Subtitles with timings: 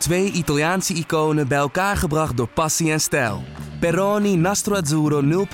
[0.00, 3.42] Twee Italiaanse iconen bij elkaar gebracht door passie en stijl.
[3.80, 5.46] Peroni Nastro Azzurro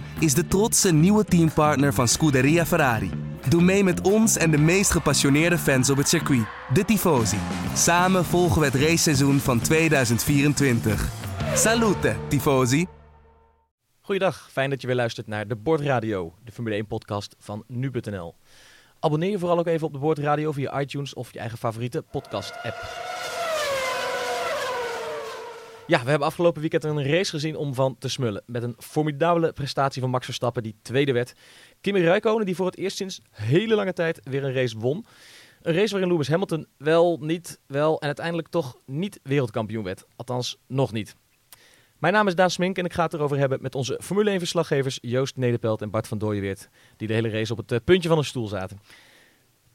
[0.00, 3.10] 0.0 is de trotse nieuwe teampartner van Scuderia Ferrari.
[3.48, 7.38] Doe mee met ons en de meest gepassioneerde fans op het circuit, de Tifosi.
[7.74, 11.08] Samen volgen we het raceseizoen van 2024.
[11.54, 12.86] Salute, Tifosi!
[14.00, 18.34] Goeiedag, fijn dat je weer luistert naar de Bordradio, de Formule 1-podcast van nu.nl.
[19.00, 23.18] Abonneer je vooral ook even op de Bordradio via iTunes of je eigen favoriete podcast-app.
[25.90, 28.42] Ja, we hebben afgelopen weekend een race gezien om van te smullen.
[28.46, 31.32] Met een formidabele prestatie van Max Verstappen, die tweede werd.
[31.80, 35.06] Kimi Räikkönen, die voor het eerst sinds hele lange tijd weer een race won.
[35.62, 40.06] Een race waarin Lewis Hamilton wel, niet, wel en uiteindelijk toch niet wereldkampioen werd.
[40.16, 41.14] Althans, nog niet.
[41.98, 44.98] Mijn naam is Daan Smink en ik ga het erover hebben met onze Formule 1-verslaggevers
[45.00, 46.68] Joost Nederpelt en Bart van Dooyeweert.
[46.96, 48.80] Die de hele race op het eh, puntje van een stoel zaten.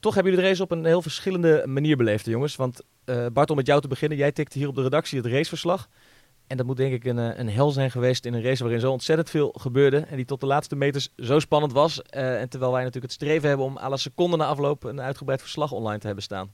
[0.05, 2.55] Toch hebben jullie de race op een heel verschillende manier beleefd, jongens.
[2.55, 4.18] Want uh, Bart, om met jou te beginnen.
[4.18, 5.90] Jij tikte hier op de redactie het raceverslag.
[6.48, 8.82] En dat moet denk ik een, eh, een hel zijn geweest in een race waarin
[8.82, 9.98] zo ontzettend veel gebeurde.
[9.98, 12.02] En die tot de laatste meters zo spannend was.
[12.10, 15.41] Uh, en terwijl wij natuurlijk het streven hebben om alle seconden na afloop een uitgebreid
[15.41, 16.51] verslag online te hebben staan.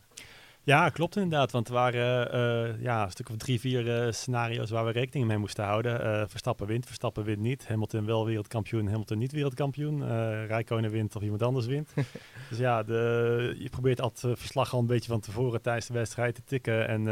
[0.64, 1.52] Ja, klopt inderdaad.
[1.52, 5.28] Want er waren uh, ja, een stuk of drie, vier uh, scenario's waar we rekening
[5.28, 6.06] mee moesten houden.
[6.06, 7.68] Uh, Verstappen wint, Verstappen wint niet.
[7.68, 10.02] Hamilton wel wereldkampioen, Hamilton niet wereldkampioen.
[10.02, 11.94] Uh, Rijkonen wint of iemand anders wint.
[12.50, 16.36] dus ja, de, je probeert altijd verslag al een beetje van tevoren tijdens de wedstrijd
[16.36, 16.88] te tikken.
[16.88, 17.03] En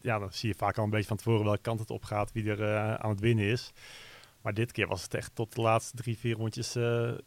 [0.00, 2.32] ja, dan zie je vaak al een beetje van tevoren welke kant het op gaat,
[2.32, 3.72] wie er aan het winnen is.
[4.42, 6.72] Maar dit keer was het echt tot de laatste drie, vier rondjes.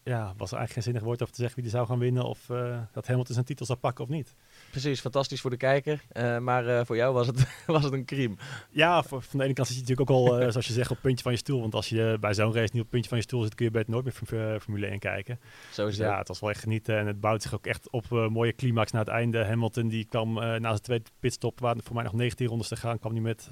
[0.04, 2.24] ja, was er eigenlijk geen zinnig woord over te zeggen wie er zou gaan winnen.
[2.24, 2.46] Of
[2.92, 4.36] dat Hamilton zijn titel zou pakken of niet.
[4.70, 6.04] Precies, fantastisch voor de kijker.
[6.12, 8.36] Uh, maar uh, voor jou was het, was het een crime.
[8.70, 10.90] Ja, voor, van de ene kant zit je natuurlijk ook al, uh, zoals je zegt,
[10.90, 11.62] op het puntje van je stoel.
[11.62, 13.66] Want als je bij zo'n race niet op het puntje van je stoel zit, kun
[13.66, 15.40] je beter nooit meer Formule 1 kijken.
[15.72, 16.98] Zo is dus, ja, het was wel echt genieten.
[16.98, 19.46] En het bouwt zich ook echt op mooie climax naar het einde.
[19.46, 23.00] Hamilton die kwam na zijn tweede pitstop, waar voor mij nog 19 rondes te gaan,
[23.00, 23.50] kwam hij met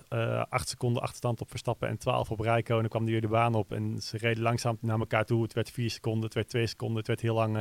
[0.49, 2.73] 8 seconden achterstand op Verstappen en 12 op Rijko.
[2.75, 3.71] En dan kwam hij weer de baan op.
[3.71, 5.43] En ze reden langzaam naar elkaar toe.
[5.43, 7.57] Het werd 4 seconden, het werd 2 seconden, het werd heel lang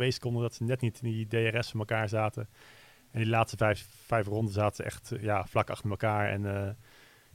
[0.00, 0.42] 1,2 seconden.
[0.42, 2.48] Dat ze net niet in die DRS van elkaar zaten.
[3.10, 6.28] En die laatste vijf, vijf ronden zaten echt ja, vlak achter elkaar.
[6.28, 6.68] En uh,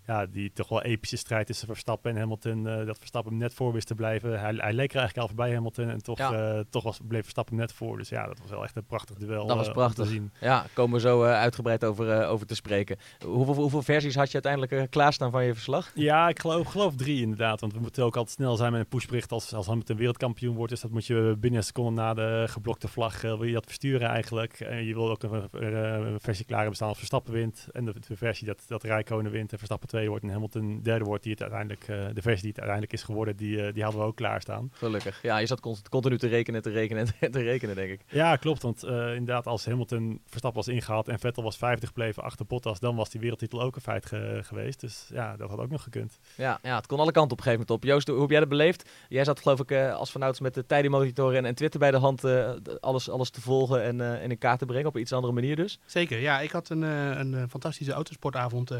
[0.05, 2.65] ja, die toch wel epische strijd tussen Verstappen en Hamilton.
[2.67, 4.39] Uh, dat Verstappen hem net voor wist te blijven.
[4.39, 5.89] Hij, hij leek er eigenlijk al voorbij Hamilton.
[5.89, 6.55] En toch, ja.
[6.55, 7.97] uh, toch was, bleef Verstappen net voor.
[7.97, 9.47] Dus ja, dat was wel echt een prachtig duel.
[9.47, 10.05] Dat was prachtig.
[10.05, 10.31] te zien.
[10.39, 12.97] Ja, komen we zo uitgebreid over, over te spreken.
[13.25, 15.91] Hoeveel, hoeveel versies had je uiteindelijk klaarstaan van je verslag?
[15.95, 17.61] Ja, ik geloof, geloof drie inderdaad.
[17.61, 20.71] Want we moeten ook altijd snel zijn met een pushbericht als, als Hamilton wereldkampioen wordt.
[20.71, 24.09] Dus dat moet je binnen een seconde na de geblokte vlag wil je dat versturen
[24.09, 24.59] eigenlijk.
[24.59, 27.67] En je wil ook een, een versie klaar hebben staan als Verstappen wint.
[27.71, 31.05] En de, de versie dat, dat Rijkonen wint en Verstappen 2 wordt en Hamilton derde
[31.05, 33.83] wordt, die het uiteindelijk, uh, de versie die het uiteindelijk is geworden, die, uh, die
[33.83, 34.71] hadden we ook klaarstaan.
[34.73, 35.21] Gelukkig.
[35.21, 35.59] Ja, je zat
[35.89, 38.01] continu te rekenen, te rekenen en te rekenen, denk ik.
[38.07, 38.61] Ja, klopt.
[38.61, 42.79] Want uh, inderdaad, als Hamilton Verstappen was ingehaald en Vettel was 50 gebleven achter Bottas,
[42.79, 44.79] dan was die wereldtitel ook een feit ge geweest.
[44.79, 46.19] Dus ja, dat had ook nog gekund.
[46.37, 47.89] Ja, ja, het kon alle kanten op een gegeven moment op.
[47.89, 48.89] Joost, hoe heb jij dat beleefd?
[49.09, 52.23] Jij zat geloof ik als vanouds met de tijdenmonitoren en, en Twitter bij de hand
[52.79, 55.55] alles, alles te volgen en, en in kaart te brengen op een iets andere manier
[55.55, 55.79] dus.
[55.85, 56.39] Zeker, ja.
[56.39, 58.71] Ik had een, een fantastische autosportavond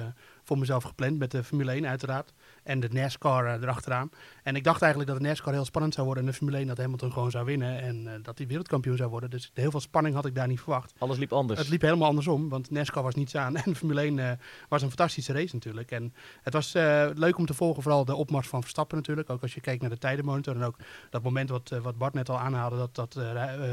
[0.43, 2.33] voor mezelf gepland met de Formule 1 uiteraard.
[2.63, 4.09] En de NASCAR uh, erachteraan.
[4.43, 6.23] En ik dacht eigenlijk dat de NASCAR heel spannend zou worden.
[6.23, 7.81] En de Formule 1 dat Hamilton gewoon zou winnen.
[7.81, 9.29] En uh, dat hij wereldkampioen zou worden.
[9.29, 10.93] Dus heel veel spanning had ik daar niet verwacht.
[10.97, 11.59] Alles liep anders.
[11.59, 12.49] Het liep helemaal andersom.
[12.49, 13.55] Want NASCAR was niets aan.
[13.55, 14.31] En de Formule 1 uh,
[14.69, 15.91] was een fantastische race natuurlijk.
[15.91, 16.73] En het was
[17.13, 17.83] leuk om te volgen.
[17.83, 19.29] Vooral de opmars van Verstappen natuurlijk.
[19.29, 20.55] Ook als je kijkt naar de tijdenmonitor.
[20.55, 20.77] En ook
[21.09, 22.77] dat moment wat, wat Bart net al aanhaalde.
[22.77, 23.13] Dat, dat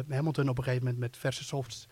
[0.09, 1.89] Hamilton op een gegeven moment met verse softs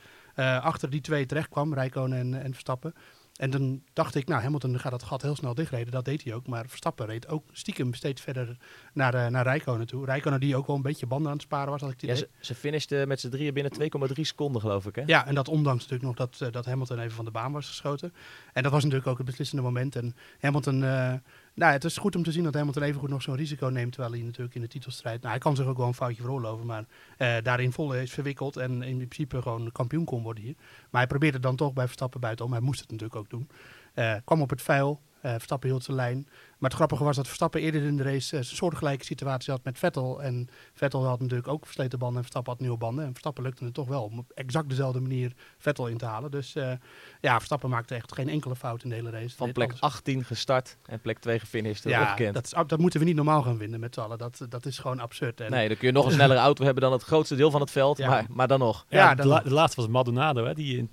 [0.61, 1.75] achter die twee terecht kwam.
[1.75, 2.95] Rijkonen en, en Verstappen.
[3.39, 5.93] En dan dacht ik, nou, Hamilton gaat dat gat heel snel dichtreden.
[5.93, 6.47] Dat deed hij ook.
[6.47, 8.57] Maar Verstappen reed ook stiekem steeds verder
[8.93, 10.05] naar, uh, naar Rijkonen toe.
[10.05, 11.83] Rijkonen die ook wel een beetje banden aan het sparen was.
[11.83, 13.73] Als ik ja, ze, ze finishten met z'n drieën binnen
[14.09, 14.95] 2,3 seconden, geloof ik.
[14.95, 15.03] Hè?
[15.07, 17.67] Ja, en dat ondanks natuurlijk nog dat, uh, dat Hamilton even van de baan was
[17.67, 18.13] geschoten.
[18.53, 19.97] En dat was natuurlijk ook het beslissende moment.
[19.97, 20.83] En Hamilton...
[20.83, 21.13] Uh,
[21.59, 23.93] nou, het is goed om te zien dat Hamilton evengoed nog zo'n risico neemt.
[23.93, 25.19] Terwijl hij natuurlijk in de titelstrijd.
[25.19, 26.67] Nou, hij kan zich ook wel een foutje veroorloven.
[26.67, 26.85] Maar
[27.19, 28.57] uh, daarin vol is verwikkeld.
[28.57, 30.55] En in principe gewoon kampioen kon worden hier.
[30.91, 32.53] Maar hij probeerde dan toch bij Verstappen buitenom.
[32.53, 33.49] Hij moest het natuurlijk ook doen.
[33.95, 35.01] Uh, kwam op het vuil.
[35.23, 36.27] Uh, Verstappen hield zijn lijn.
[36.59, 39.65] Maar het grappige was dat Verstappen eerder in de race uh, een soortgelijke situatie had
[39.65, 40.23] met Vettel.
[40.23, 43.05] En Vettel had natuurlijk ook versleten banden en Verstappen had nieuwe banden.
[43.05, 46.31] En Verstappen lukte het toch wel om op exact dezelfde manier Vettel in te halen.
[46.31, 46.73] Dus uh,
[47.21, 49.37] ja, Verstappen maakte echt geen enkele fout in de hele race.
[49.37, 49.81] Van plek alles.
[49.81, 51.85] 18 gestart en plek 2 gefinished.
[51.85, 54.19] Ja, dat, is, dat, moeten we niet normaal gaan vinden met z'n allen.
[54.19, 55.41] Dat, dat is gewoon absurd.
[55.41, 57.61] En nee, dan kun je nog een snellere auto hebben dan het grootste deel van
[57.61, 57.99] het veld.
[57.99, 58.09] Ja.
[58.09, 58.87] Maar, maar dan nog.
[58.89, 60.91] Ja, ja de, la de, laatste was Maldonado, hè, die in,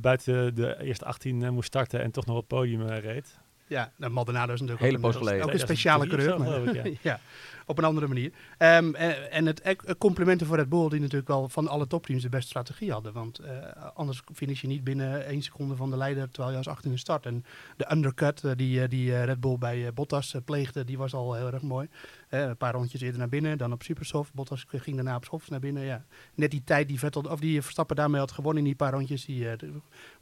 [0.00, 3.38] buiten de eerste 18 moest starten en toch nog op het podium reed.
[3.66, 6.64] Ja, nou, Maldonado is natuurlijk Hele ook, een, ook een speciale 2003 of coureur.
[6.64, 7.20] zo, maar- geloof ik, ja,
[7.66, 8.32] op een andere manier.
[8.58, 12.22] Ehm, en en het eh, complimenten voor Red Bull, die natuurlijk wel van alle topteams
[12.22, 13.12] de beste strategie hadden.
[13.12, 13.52] Want eh,
[13.94, 17.26] anders finish je niet binnen één seconde van de leider, terwijl je als 18 start.
[17.26, 17.44] En
[17.76, 21.62] de undercut eh, die, die Red Bull bij Bottas pleegde, die was al heel erg
[21.62, 21.88] mooi.
[22.28, 24.34] Een paar rondjes eerder naar binnen, dan op supersoft.
[24.34, 25.82] Bottas ging daarna op soft naar binnen.
[25.82, 26.04] Ja.
[26.34, 29.24] Net die tijd die Vettel, of die Verstappen daarmee had gewonnen in die paar rondjes,
[29.24, 29.68] die eh,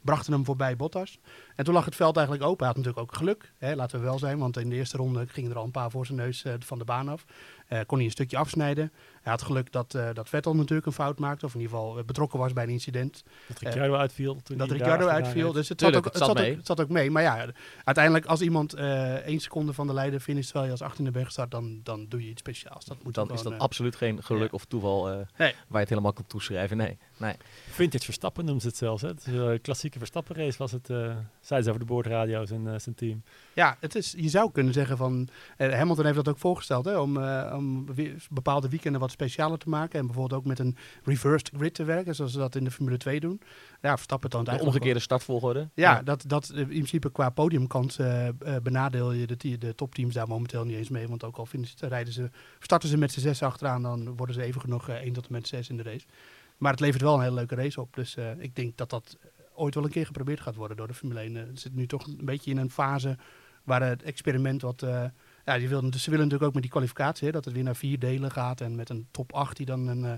[0.01, 1.19] brachten hem voorbij Bottas.
[1.55, 2.65] En toen lag het veld eigenlijk open.
[2.65, 4.37] Hij had natuurlijk ook geluk, hè, laten we wel zijn.
[4.37, 6.77] Want in de eerste ronde gingen er al een paar voor zijn neus eh, van
[6.77, 7.25] de baan af.
[7.67, 8.91] Eh, kon hij een stukje afsnijden.
[9.21, 11.45] Hij had geluk dat, eh, dat Vettel natuurlijk een fout maakte.
[11.45, 13.23] Of in ieder geval eh, betrokken was bij een incident.
[13.47, 14.41] Dat Ricciardo uitviel.
[14.43, 15.51] Toen dat Ricciardo uitviel.
[15.51, 17.11] Dus het, Tuurlijk, zat, ook, het het, zat ook, het zat ook mee.
[17.11, 17.45] Maar ja,
[17.83, 21.25] uiteindelijk als iemand eh één seconde van de leider finisht terwijl je als 18e bent
[21.25, 22.85] gestart, dan, dan doe je iets speciaals.
[22.85, 24.49] Dat moet Dan gewoon, is dat absoluut geen geluk ja.
[24.51, 25.25] of toeval eh, Nee.
[25.37, 26.77] waar je het helemaal kan toeschrijven.
[26.77, 27.33] Nee, nee.
[27.69, 29.01] Vintage Verstappen noemen ze het zelfs.
[29.01, 29.07] Hè?
[29.07, 30.97] Het is een klassieke Verstappen race was het, eh
[31.39, 33.23] zeiden ze over de boordradio's en eh, zijn team.
[33.53, 35.27] Ja, het is, je zou kunnen zeggen van.
[35.57, 39.57] eh, Hamilton heeft dat ook voorgesteld hè, om, eh, om we- bepaalde weekenden wat specialer
[39.57, 39.99] te maken.
[39.99, 42.97] En bijvoorbeeld ook met een reversed grid te werken, zoals ze dat in de Formule
[42.97, 43.41] 2 doen.
[43.81, 45.59] Ja, Verstappen toont De omgekeerde startvolgorde.
[45.59, 48.33] wel- Ja, Dat, dat eh, in principe qua podiumkans eh, eh,
[48.63, 51.07] benadeel je de, de topteams daar momenteel niet eens mee.
[51.07, 52.29] Want ook al finishen, rijden ze,
[52.59, 55.31] starten ze met z'n zes achteraan, dan worden ze even genoeg eh, 1 tot en
[55.33, 56.05] met 6 in de race.
[56.57, 57.95] Maar het levert wel een hele leuke race op.
[57.95, 59.17] Dus eh, ik denk dat dat
[59.53, 61.35] ooit wel een keer geprobeerd gaat worden door de Formule 1.
[61.37, 63.17] Eh, Het zit nu toch een beetje in een fase
[63.63, 64.81] waar het experiment wat...
[64.81, 65.05] eh,
[65.45, 67.99] ja, die ze willen natuurlijk ook met die kwalificatie, hè, dat het weer naar vier
[67.99, 68.61] delen gaat.
[68.61, 70.11] En met een top 8 die dan een, eh,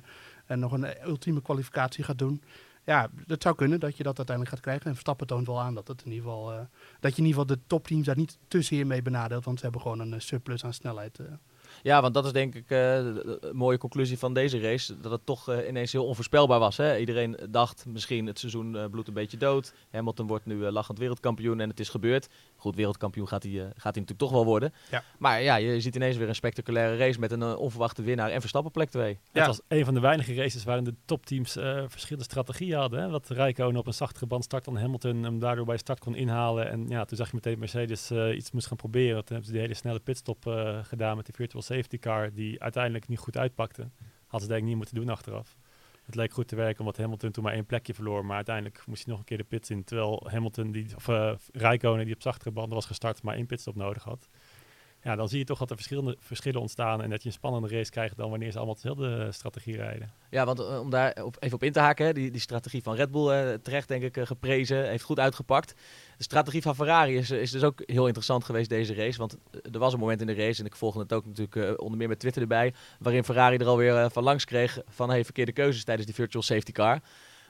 [0.45, 2.41] en nog een ultieme kwalificatie gaat doen.
[2.83, 4.85] Ja, het zou kunnen dat je dat uiteindelijk gaat krijgen.
[4.85, 6.59] En Verstappen toont wel aan dat, het in ieder geval, eh,
[6.99, 9.45] dat je in ieder geval de topteams daar niet te zeer mee benadeelt.
[9.45, 11.19] Want ze hebben gewoon een eh, surplus aan snelheid.
[11.87, 11.93] Eh.
[11.93, 14.99] Ja, want dat is denk ik eh, de- de mooie conclusie van deze race.
[14.99, 16.77] Dat het toch eh, ineens heel onvoorspelbaar was.
[16.77, 16.97] Hè?
[16.97, 19.73] Iedereen dacht misschien het seizoen eh, bloedt een beetje dood.
[19.91, 22.27] Hamilton wordt nu eh, lachend wereldkampioen en het is gebeurd.
[22.57, 24.73] Goed, wereldkampioen gaat hij, eh, gaat hij natuurlijk toch wel worden.
[24.91, 25.03] Ja.
[25.17, 28.39] Maar ja, je ziet ineens weer een spectaculaire race met een eh, onverwachte winnaar en
[28.39, 29.19] Verstappen plek 2.
[29.31, 29.39] Ja.
[29.39, 33.01] Het was een van de weinige races waarin de topteams eh, verschillende strategieën hadden.
[33.01, 33.09] Hè?
[33.09, 36.69] Dat Rijkonen op een zachtere band start dan Hamilton hem daardoor bij start kon inhalen.
[36.69, 39.15] En ja, toen zag je meteen Mercedes eh, iets moest gaan proberen.
[39.15, 42.61] Toen hebben ze die hele snelle pitstop eh, gedaan met die virtual safety car die
[42.61, 43.89] uiteindelijk niet goed uitpakte.
[44.27, 45.57] Hadden ze denk ik niet moeten doen achteraf.
[46.07, 48.25] Het leek goed te werken omdat Hamilton toen maar één plekje verloor.
[48.25, 49.83] Maar uiteindelijk moest hij nog een keer de pits in.
[49.83, 53.75] Terwijl Hamilton, die, of uh, Rijkonen die op zachtere banden was gestart, maar één pitstop
[53.75, 54.29] nodig had.
[55.07, 57.67] Ja, dan zie je toch dat er verschillende verschillen ontstaan en dat je een spannende
[57.67, 60.11] race krijgt dan wanneer ze allemaal dezelfde strategie rijden.
[60.29, 62.95] Ja, want eh, om daar op, even op in te haken, die, die strategie van
[62.95, 65.73] Red Bull, eh, terecht denk ik eh, geprezen, heeft goed uitgepakt.
[66.17, 69.17] De strategie van Ferrari is, is dus ook heel interessant geweest deze race.
[69.17, 71.55] Want eh, er was een moment in de race, en ik volgde het ook natuurlijk
[71.55, 75.09] eh, onder meer met Twitter erbij, waarin Ferrari er alweer eh, van langs kreeg van
[75.09, 76.99] hey, verkeerde keuzes tijdens die virtual safety car.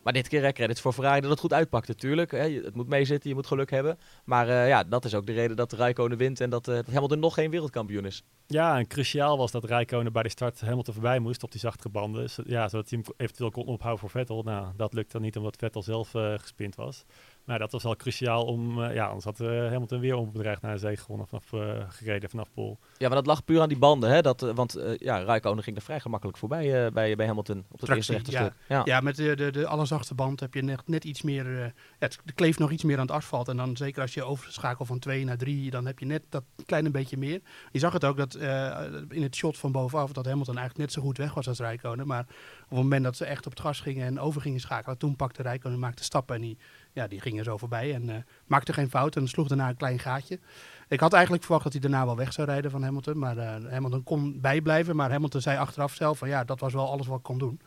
[0.04, 1.96] Maar dit keer credits voor Ferrari dat het goed uitpakte.
[1.96, 3.98] Tuurlijk, hè, het moet meezitten, je moet geluk hebben.
[4.26, 6.86] Maar eh, ja, dat is ook de reden dat Raikkonen wint en dat, eh, dat
[6.88, 8.24] Hamilton nog geen wereldkampioen is.
[8.48, 11.90] Ja, en cruciaal was dat Rijkonen bij de start Hamilton voorbij moest op die zachtere
[11.90, 12.30] banden.
[12.30, 14.44] Zo- Ja, zodat hij hem eventueel kon ophouden voor Vettel.
[14.44, 17.04] Nou, dat lukte dan niet omdat Vettel zelf eh gespind was.
[17.48, 20.74] Maar dat was wel cruciaal om, eh, ja, anders had eh, Hamilton weer onbedreigd naar
[20.74, 22.78] de zee gewonnen vanaf, eh, gereden vanaf Pol.
[22.98, 24.10] Ja, maar dat lag puur aan die banden.
[24.10, 24.22] Hè?
[24.22, 27.80] Dat, want eh, ja, Raikkonen ging er vrij gemakkelijk voorbij eh, bij, bij Hamilton op
[27.80, 28.42] het eerste rechte ja.
[28.42, 28.54] stuk.
[28.68, 28.82] Ja.
[28.86, 31.62] Ja, met de, de, de band heb je net, net iets meer.
[31.62, 33.48] eh, het kleeft nog iets meer aan het asfalt.
[33.48, 36.44] En dan zeker als je overschakelt van 2 naar 3, dan heb je net dat
[36.66, 37.42] kleine beetje meer.
[37.72, 40.92] Je zag het ook dat eh, in het shot van bovenaf dat Hamilton eigenlijk net
[40.98, 42.08] zo goed weg was als Rijkonen.
[42.08, 42.26] Maar
[42.64, 45.16] op het moment dat ze echt op het gas gingen en over gingen schakelen, toen
[45.16, 46.58] pakte Rijkonen maakte stappen en die,
[46.98, 47.94] ja, die ging er zo voorbij.
[47.94, 48.16] En eh,
[48.46, 50.40] maakte geen fout en sloeg daarna een klein gaatje.
[50.88, 53.18] Ik had eigenlijk verwacht dat hij daarna wel weg zou rijden van Hamilton.
[53.18, 54.96] Maar eh, Hamilton kon bijblijven.
[54.96, 57.60] Maar Hamilton zei achteraf zelf van ja, dat was wel alles wat ik kon doen.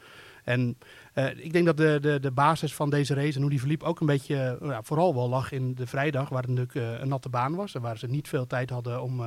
[0.44, 0.78] En
[1.12, 3.82] eh, ik denk dat de, de, de basis van deze race en hoe die verliep
[3.82, 7.54] ook een beetje, vooral wel lag in de vrijdag, waar het natuurlijk een natte baan
[7.54, 7.74] was.
[7.74, 9.22] En waar ze niet veel tijd hadden om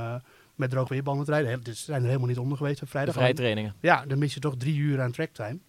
[0.56, 1.64] met droog weerbanden te rijden.
[1.64, 3.14] Dus ze zijn er helemaal niet onder geweest op De vrijdag.
[3.14, 3.76] vrije trainingen.
[3.80, 5.60] Ja, dan mis je toch drie uur aan tracktime.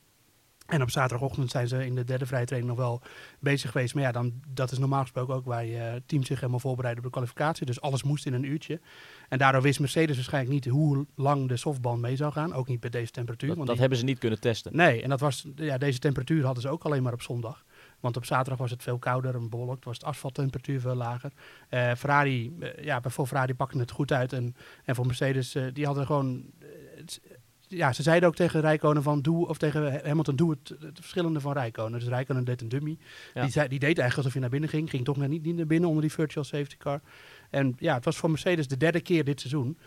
[0.66, 3.02] En op zaterdagochtend zijn ze in de derde vrije training nog wel
[3.38, 3.94] bezig geweest.
[3.94, 6.98] Maar ja, dan, dat is normaal gesproken ook waar je eh, team zich helemaal voorbereidt
[6.98, 7.66] op de kwalificatie.
[7.66, 8.80] Dus alles moest in een uurtje.
[9.28, 12.52] En daardoor wist Mercedes waarschijnlijk niet hoe lang de softband mee zou gaan.
[12.52, 13.48] Ook niet bij deze temperatuur.
[13.48, 14.76] Dat, want dat die- hebben ze niet kunnen testen.
[14.76, 17.64] Nee, en dat was, ja, deze temperatuur hadden ze ook alleen maar op zondag.
[18.00, 21.32] Want op zaterdag was het veel kouder en bewolkt, was de asfalttemperatuur veel lager.
[21.68, 24.32] Eh, Ferrari, eh, ja, voor Ferrari pakte het goed uit.
[24.32, 26.44] En, en voor Mercedes, die hadden gewoon...
[27.76, 31.40] ja, ze zeiden ook tegen Rijkonen van doe, of tegen Hamilton, doe het, het verschillende
[31.40, 31.98] van Rijkonen.
[31.98, 32.98] Dus Rijkonen deed een dummy.
[33.34, 33.42] Ja.
[33.42, 34.90] Die, zei, die deed eigenlijk alsof hij naar binnen ging.
[34.90, 37.00] Ging toch net niet, niet naar binnen onder die virtual safety car.
[37.50, 39.78] En ja, het was voor Mercedes de derde keer dit seizoen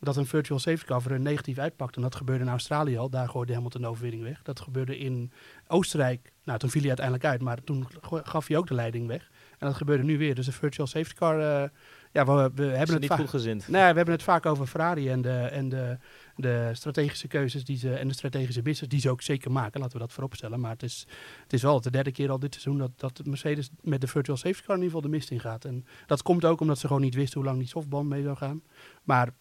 [0.00, 1.96] dat een virtual safety car voor hun negatief uitpakte.
[1.96, 3.10] En dat gebeurde in Australië al.
[3.10, 4.42] Daar gooide Hamilton de overwinning weg.
[4.42, 5.32] Dat gebeurde in
[5.66, 6.32] Oostenrijk.
[6.44, 7.86] Nou, toen viel hij uiteindelijk uit, maar toen
[8.22, 9.30] gaf hij ook de leiding weg.
[9.58, 10.34] En dat gebeurde nu weer.
[10.34, 11.68] Dus de virtual safety car, eh,
[12.12, 13.68] ja, we, we hebben het niet vaak- goed gezind.
[13.68, 15.98] Nee, we hebben het vaak over Ferrari en de, en de,
[16.38, 19.80] de strategische keuzes die ze, en de strategische business die ze ook zeker maken.
[19.80, 20.60] Laten we dat vooropstellen.
[20.60, 21.06] Maar het is,
[21.42, 24.36] het is wel de derde keer al dit seizoen dat, dat Mercedes met de virtual
[24.36, 25.64] safety car in ieder geval de mist in gaat.
[25.64, 28.36] En dat komt ook omdat ze gewoon niet wisten hoe lang die softband mee zou
[28.36, 28.62] gaan.
[29.02, 29.34] Maar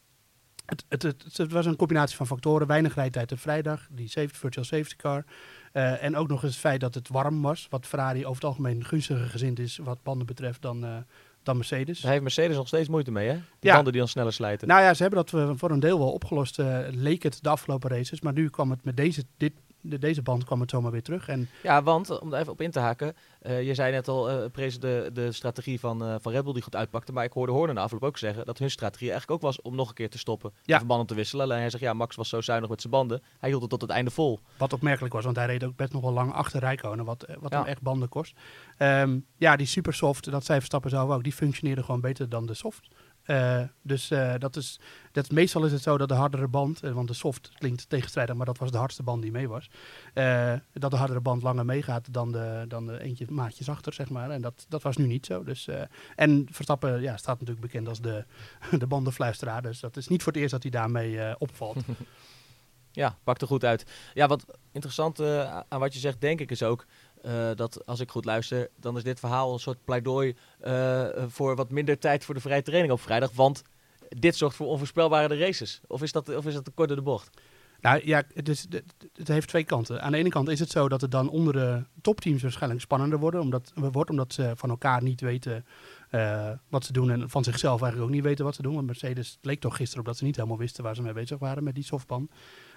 [0.65, 2.67] het, het, het, het was een combinatie van factoren.
[2.67, 5.25] Weinig rijtijd op vrijdag, die safety, virtual safety car.
[5.71, 7.67] Eh, en ook nog eens het feit dat het warm was.
[7.69, 10.97] Wat Ferrari over het algemeen gunstiger gezind is wat banden betreft dan, eh,
[11.47, 11.99] dan Mercedes.
[11.99, 13.33] Daar heeft Mercedes nog steeds moeite mee, hè?
[13.33, 13.73] Die Ja.
[13.73, 14.67] banden die dan sneller slijten.
[14.67, 17.49] Nou ja, ze hebben dat eh, voor een deel wel opgelost, eh, leek het de
[17.49, 18.21] afgelopen races.
[18.21, 19.53] Maar nu kwam het met deze, dit,
[19.89, 21.27] de, deze band kwam het zomaar weer terug.
[21.27, 23.15] En Ja, want om daar even op in te haken.
[23.41, 26.53] eh, je zei net al, eh prees de, de strategie van, eh, van Red Bull
[26.53, 27.11] die goed uitpakte.
[27.11, 29.75] Maar ik hoorde Horner na afloop ook zeggen dat hun strategie eigenlijk ook was om
[29.75, 30.51] nog een keer te stoppen.
[30.63, 30.77] Ja.
[30.79, 30.85] Ja.
[30.85, 31.45] banden te wisselen.
[31.45, 33.21] Alleen hij zegt, ja, Max was zo zuinig met zijn banden.
[33.39, 34.39] Hij hield het tot het einde vol.
[34.57, 37.51] wat opmerkelijk was, want hij reed ook best nog wel lang achter Rijkonen, wat, wat
[37.51, 37.57] Ja.
[37.57, 38.33] hem echt banden kost.
[38.77, 42.53] Ehm, ja, die supersoft, dat zei Verstappen zelf ook, die functioneerde gewoon beter dan de
[42.53, 42.87] soft.
[43.27, 44.79] Eh, dus eh, dat is,
[45.11, 48.35] dat, meestal is het zo dat de hardere band, eh, want de soft klinkt tegenstrijdig,
[48.35, 49.69] maar dat was de hardste band die mee was.
[50.73, 54.29] dat de hardere band langer meegaat dan de, dan de eentje maatjes achter, zeg maar.
[54.29, 55.43] En dat, dat was nu niet zo.
[55.43, 55.67] Dus,
[56.15, 58.25] en Verstappen ja, staat natuurlijk bekend als de,
[58.79, 59.61] de bandenfluisteraar.
[59.61, 61.77] Dus dat is niet voor het eerst dat hij daarmee opvalt.
[62.91, 63.85] Ja, pakt er goed uit.
[64.13, 65.21] Ja, wat interessant
[65.69, 66.85] aan wat je zegt, denk ik, is ook
[67.21, 71.55] eh, dat als ik goed luister, dan is dit verhaal een soort pleidooi eh, voor
[71.55, 73.31] wat minder tijd voor de vrije training op vrijdag.
[73.31, 73.63] Want
[74.09, 75.81] dit zorgt voor onvoorspelbare races.
[75.87, 77.29] Of is dat, of is dat de bocht?
[77.81, 78.67] Nou ja, het, is,
[79.13, 80.01] het, heeft twee kanten.
[80.01, 83.19] Aan de ene kant is het zo dat het dan onder de topteams waarschijnlijk spannender
[83.19, 85.65] worden, omdat, wordt, omdat ze van elkaar niet weten
[86.09, 88.73] eh, wat ze doen en van zichzelf eigenlijk ook niet weten wat ze doen.
[88.73, 91.39] Want Mercedes leek toch gisteren op dat ze niet helemaal wisten waar ze mee bezig
[91.39, 92.31] waren met die softband.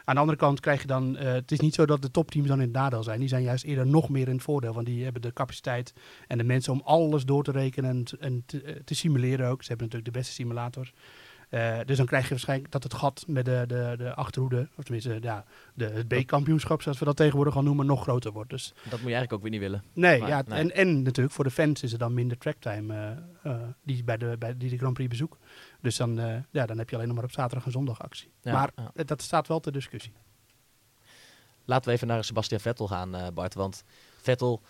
[0.04, 2.48] Aan de andere kant krijg je dan, eh, het is niet zo dat de topteams
[2.48, 3.18] dan in het nadeel zijn.
[3.20, 5.92] Die zijn juist eerder nog meer in het voordeel, want die hebben de capaciteit
[6.26, 9.48] en de mensen om alles door te rekenen en, te- en te, eh, te simuleren
[9.48, 9.62] ook.
[9.62, 10.92] Ze hebben natuurlijk de beste simulators.
[11.48, 14.84] Eh, dus dan krijg je waarschijnlijk dat het gat met de, de, de achterhoede, of
[14.84, 18.50] tenminste ja, de, het B-kampioenschap, zoals we dat tegenwoordig al noemen, nog groter wordt.
[18.50, 19.82] Dus Dat moet je eigenlijk ook weer niet willen.
[19.92, 20.58] nee, Maar, ja, nee.
[20.58, 23.22] En, en natuurlijk voor de fans is er dan minder tracktime
[23.84, 25.38] die, bij de, bij, die de Grand Prix bezoeken.
[25.80, 28.30] Dus dan, eh, ja, dan heb je alleen nog maar op zaterdag en zondag actie.
[28.42, 28.90] Ja, maar ja.
[28.94, 30.12] eh, dat staat wel ter discussie.
[31.64, 33.54] Laten we even naar Sebastian Vettel gaan, eh, Bart.
[33.54, 33.84] Want
[34.20, 34.62] Vettel,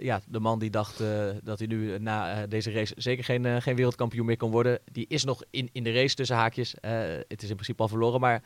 [0.00, 0.98] ja, de man die dacht
[1.42, 5.24] dat hij nu na deze race zeker geen, geen wereldkampioen meer kon worden, die is
[5.24, 6.74] nog in, in de race tussen haakjes.
[7.28, 8.42] Het is in principe al verloren, maar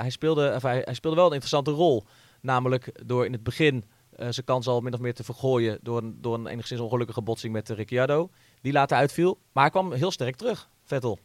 [0.00, 2.04] hij, speelde, of hij, hij speelde wel een interessante rol.
[2.40, 3.84] Namelijk door in het begin
[4.16, 7.52] zijn kans al min of meer te vergooien door een, door een enigszins ongelukkige botsing
[7.52, 8.30] met Ricciardo.
[8.60, 11.18] Die later uitviel, maar hij kwam heel sterk terug, Vettel.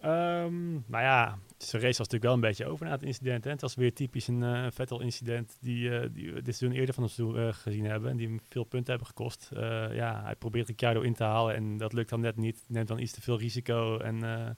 [0.00, 3.44] Ehm, nou ja, zijn race was natuurlijk wel een beetje over na het incident.
[3.44, 3.50] Hè.
[3.50, 7.02] Het was weer typisch een eh, Vettel-incident die, eh, die we dit seizoen eerder van
[7.02, 8.10] ons toe, eh, gezien hebben.
[8.10, 9.50] En die hem veel punten hebben gekost.
[9.52, 12.64] Eh, ja, hij probeert Ricciardo in te halen en dat lukt dan net niet.
[12.68, 14.50] Neemt dan iets te veel risico en eh,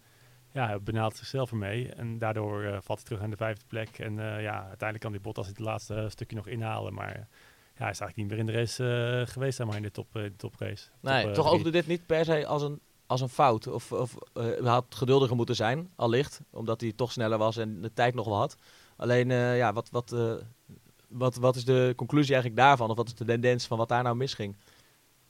[0.57, 1.93] ja, hij benaalt zichzelf ermee.
[1.93, 3.99] En daardoor eh, valt hij terug aan de vijfde plek.
[3.99, 6.95] En eh, ja, uiteindelijk kan die Bottas het laatste stukje nog inhalen.
[6.95, 7.29] Maar
[7.77, 10.17] ja, hij is eigenlijk niet meer in de race eh, geweest, maar, in de top,
[10.17, 10.89] eh, de toprace.
[11.01, 13.67] Nee, Top, toch oogde dit niet per se als een, als een fout.
[13.67, 16.41] Of, of eh, hij had geduldiger moeten zijn, allicht.
[16.51, 18.57] Omdat hij toch sneller was en de tijd nog wel had.
[18.97, 20.35] Alleen, eh, ja, wat, wat, eh,
[21.09, 22.91] wat, wat is de conclusie eigenlijk daarvan?
[22.91, 24.57] Of wat is de tendens van wat daar nou misging?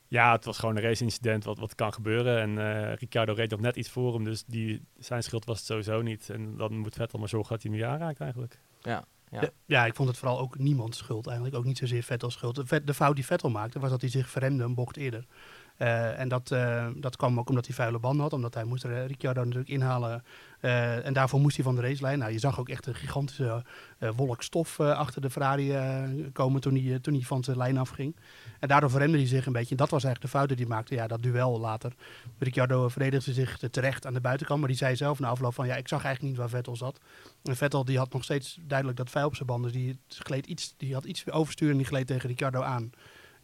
[0.09, 2.41] Ja, het was gewoon een race-incident wat, wat kan gebeuren.
[2.41, 5.67] En eh Ricciardo reed nog net iets voor hem, dus die, zijn schuld was het
[5.67, 6.31] sowieso niet.
[6.31, 8.59] En dan moet Vettel maar zorgen dat hij hem weer aanraakt eigenlijk.
[8.81, 9.41] Ja, ja.
[9.41, 9.51] Ja.
[9.67, 11.57] ja, ik vond het vooral ook niemands schuld eigenlijk.
[11.57, 12.55] Ook niet zozeer Vettel's schuld.
[12.55, 15.27] De, vet- de fout die Vettel maakte was dat hij zich verremde een bocht eerder.
[15.77, 18.33] Eh, en dat, eh, dat kwam ook omdat hij vuile banden had.
[18.33, 20.25] Omdat hij moest Ricciardo natuurlijk inhalen.
[20.61, 22.19] Eh, en daarvoor moest hij van de racelijn.
[22.19, 23.65] Nou, je zag ook echt een gigantische
[24.17, 25.75] wolk stof achter de Ferrari
[26.33, 28.17] komen toen hij, toen hij van zijn lijn afging.
[28.61, 29.71] En daardoor verremde hij zich een beetje.
[29.71, 30.95] En dat was eigenlijk de fout die hij maakte.
[30.95, 31.93] Ja, dat duel later.
[32.39, 34.59] Ricciardo verdedigde zich terecht aan de buitenkant.
[34.59, 37.01] Maar die zei zelf na afloop van ja, ik zag eigenlijk niet waar Vettel zat.
[37.43, 39.73] En Vettel die had nog steeds duidelijk dat vuil op zijn banden.
[39.73, 42.91] Dus die, gleed iets, die had iets overstuur en die gleed tegen Ricciardo aan.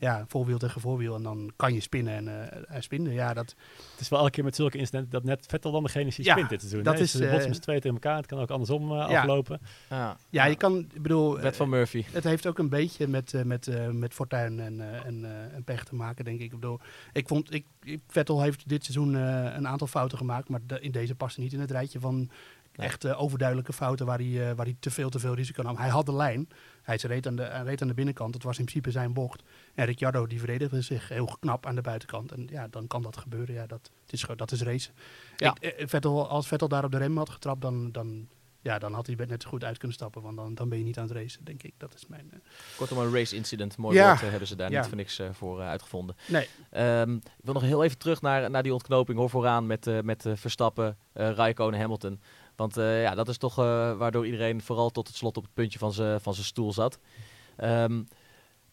[0.02, 1.14] Ja, voorwiel tegen voorwiel.
[1.14, 2.14] En dan kan je spinnen.
[2.14, 3.12] En eh, hij spinde.
[3.12, 3.54] Ja, dat,
[3.90, 6.24] Het is wel elke keer met zulke incidenten dat net Vettel dan degene is die
[6.24, 6.82] Ja, spint dit seizoen.
[6.82, 7.00] dat hè.
[7.00, 8.16] is, Ze botsen eh, tweeën tegen elkaar.
[8.16, 9.18] Het kan ook andersom eh, Ja.
[9.20, 9.60] aflopen.
[9.90, 11.38] ja, ja, je kan, ik bedoel...
[11.40, 12.04] Wet van Murphy.
[12.12, 15.54] Het heeft ook een beetje met, eh, met, eh, met fortuin en, eh, en, eh,
[15.54, 16.44] en pech te maken, denk ik.
[16.52, 16.80] Ik bedoel,
[17.12, 17.64] ik vond, ik,
[18.08, 21.44] Vettel heeft dit seizoen eh, een aantal fouten gemaakt, maar de- in deze past hij
[21.44, 22.30] niet in het rijtje van
[22.76, 22.86] Nee.
[22.86, 25.76] echt eh, overduidelijke fouten waar hij, eh, waar hij te veel te veel risico nam.
[25.76, 26.48] Hij had de lijn,
[26.82, 29.42] hij reed aan de, reed aan de binnenkant, het was in principe zijn bocht.
[29.74, 32.32] En Ricciardo die verdedigde zich heel knap aan de buitenkant.
[32.32, 33.54] En ja, dan kan dat gebeuren.
[33.54, 34.90] Ja, dat, het is, dat is.
[35.36, 35.54] Ja.
[35.60, 38.28] Ik, eh, Vettel, als Vettel daar op de rem had getrapt, dan, dan
[38.60, 40.22] ja, dan had hij net zo goed uit kunnen stappen.
[40.22, 41.72] Want dan, dan ben je niet aan het racen, denk ik.
[41.76, 42.42] Dat is mijn...
[42.76, 43.76] Kortom, een race incident.
[43.76, 44.08] Mooi Ja.
[44.08, 44.78] woord hebben ze daar Ja.
[44.78, 46.16] niet voor niks voor uitgevonden.
[46.28, 46.48] Nee.
[46.70, 50.26] Ehm, ik wil nog heel even terug naar, naar die ontknoping hoor, vooraan met, met
[50.34, 52.20] Verstappen, Raikkonen, Hamilton.
[52.62, 55.54] Want eh, ja, dat is toch eh, waardoor iedereen vooral tot het slot op het
[55.54, 56.98] puntje van zijn van stoel zat.
[57.56, 58.02] Ehm,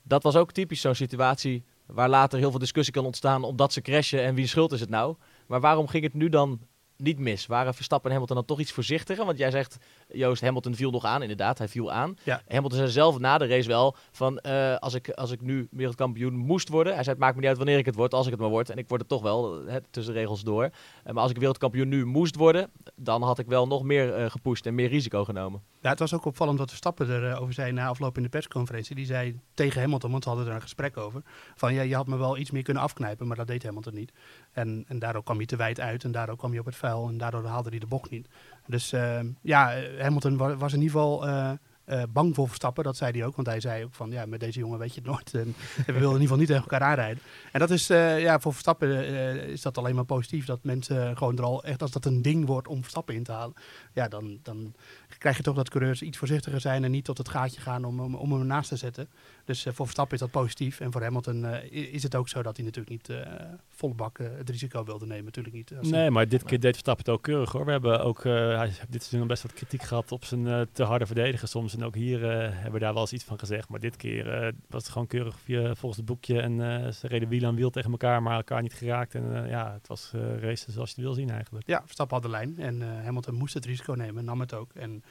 [0.03, 3.81] dat was ook typisch zo'n situatie waar later heel veel discussie kan ontstaan omdat ze
[3.81, 5.15] crashen en wie schuld is het nou.
[5.47, 6.59] Maar waarom ging het nu dan
[6.97, 7.45] niet mis?
[7.45, 9.25] Waren Verstappen en Hamilton dan toch iets voorzichtiger?
[9.25, 9.77] Want jij zegt,
[10.11, 11.21] Joost, Hamilton viel nog aan.
[11.21, 12.17] Inderdaad, hij viel aan.
[12.23, 12.41] Ja.
[12.47, 16.35] Hamilton zei zelf na de race wel van, eh, als, ik, als ik nu wereldkampioen
[16.35, 16.93] moest worden.
[16.93, 18.49] Hij zei, het maakt me niet uit wanneer ik het word, als ik het maar
[18.49, 18.69] word.
[18.69, 20.63] En ik word het toch wel, hè, tussen de regels door.
[20.63, 24.29] Eh, maar als ik wereldkampioen nu moest worden, dan had ik wel nog meer eh,
[24.29, 25.61] gepusht en meer risico genomen.
[25.81, 28.95] Ja, het was ook opvallend wat Verstappen erover zei na afloop in de persconferentie.
[28.95, 31.21] Die zei tegen Hamilton, want ze hadden er een gesprek over,
[31.55, 34.11] van ja, je had me wel iets meer kunnen afknijpen, maar dat deed Hamilton niet.
[34.51, 37.07] En, en daardoor kwam hij te wijd uit en daardoor kwam hij op het vuil
[37.07, 38.27] en daardoor haalde hij de bocht niet.
[38.67, 41.51] Dus eh, ja, Hamilton wa- was in ieder geval eh,
[41.85, 43.35] eh, bang voor Verstappen, dat zei hij ook.
[43.35, 45.33] Want hij zei ook van, ja, met deze jongen weet je het nooit.
[45.45, 47.23] En, we wilden in ieder geval niet tegen elkaar aanrijden.
[47.51, 49.05] En dat is, eh, ja, voor Verstappen
[49.47, 50.45] is dat alleen maar positief.
[50.45, 53.31] Dat mensen gewoon er al echt, als dat een ding wordt om Verstappen in te
[53.31, 53.55] halen.
[53.93, 54.73] Ja, dan, dan
[55.19, 57.99] krijg je toch dat coureurs iets voorzichtiger zijn en niet tot het gaatje gaan om,
[57.99, 59.07] om, om hem naast te zetten.
[59.45, 60.79] Dus eh, voor Verstappen is dat positief.
[60.79, 63.31] En voor Hamilton eh, is het ook zo dat hij natuurlijk niet eh,
[63.69, 65.25] volle bak het risico wilde nemen.
[65.25, 65.69] Natuurlijk niet.
[65.69, 67.65] Hij- Nee, maar dit keer deed Verstappen het ook keurig hoor.
[67.65, 71.05] We hebben ook hij heeft dit seizoen best wat kritiek gehad op zijn te harde
[71.05, 71.75] verdedigen soms.
[71.75, 72.21] En ook hier
[72.53, 73.69] hebben we daar wel eens iets van gezegd.
[73.69, 76.41] Maar dit keer was het gewoon keurig via, volgens het boekje.
[76.41, 76.57] En
[76.93, 79.15] ze reden wiel aan wiel tegen elkaar, maar elkaar niet geraakt.
[79.15, 81.67] En ja, het was racen zoals je het wil zien eigenlijk.
[81.67, 84.73] Ja, Verstappen had de lijn en Hamilton moest het risico nemen, nam het ook.
[84.73, 85.03] En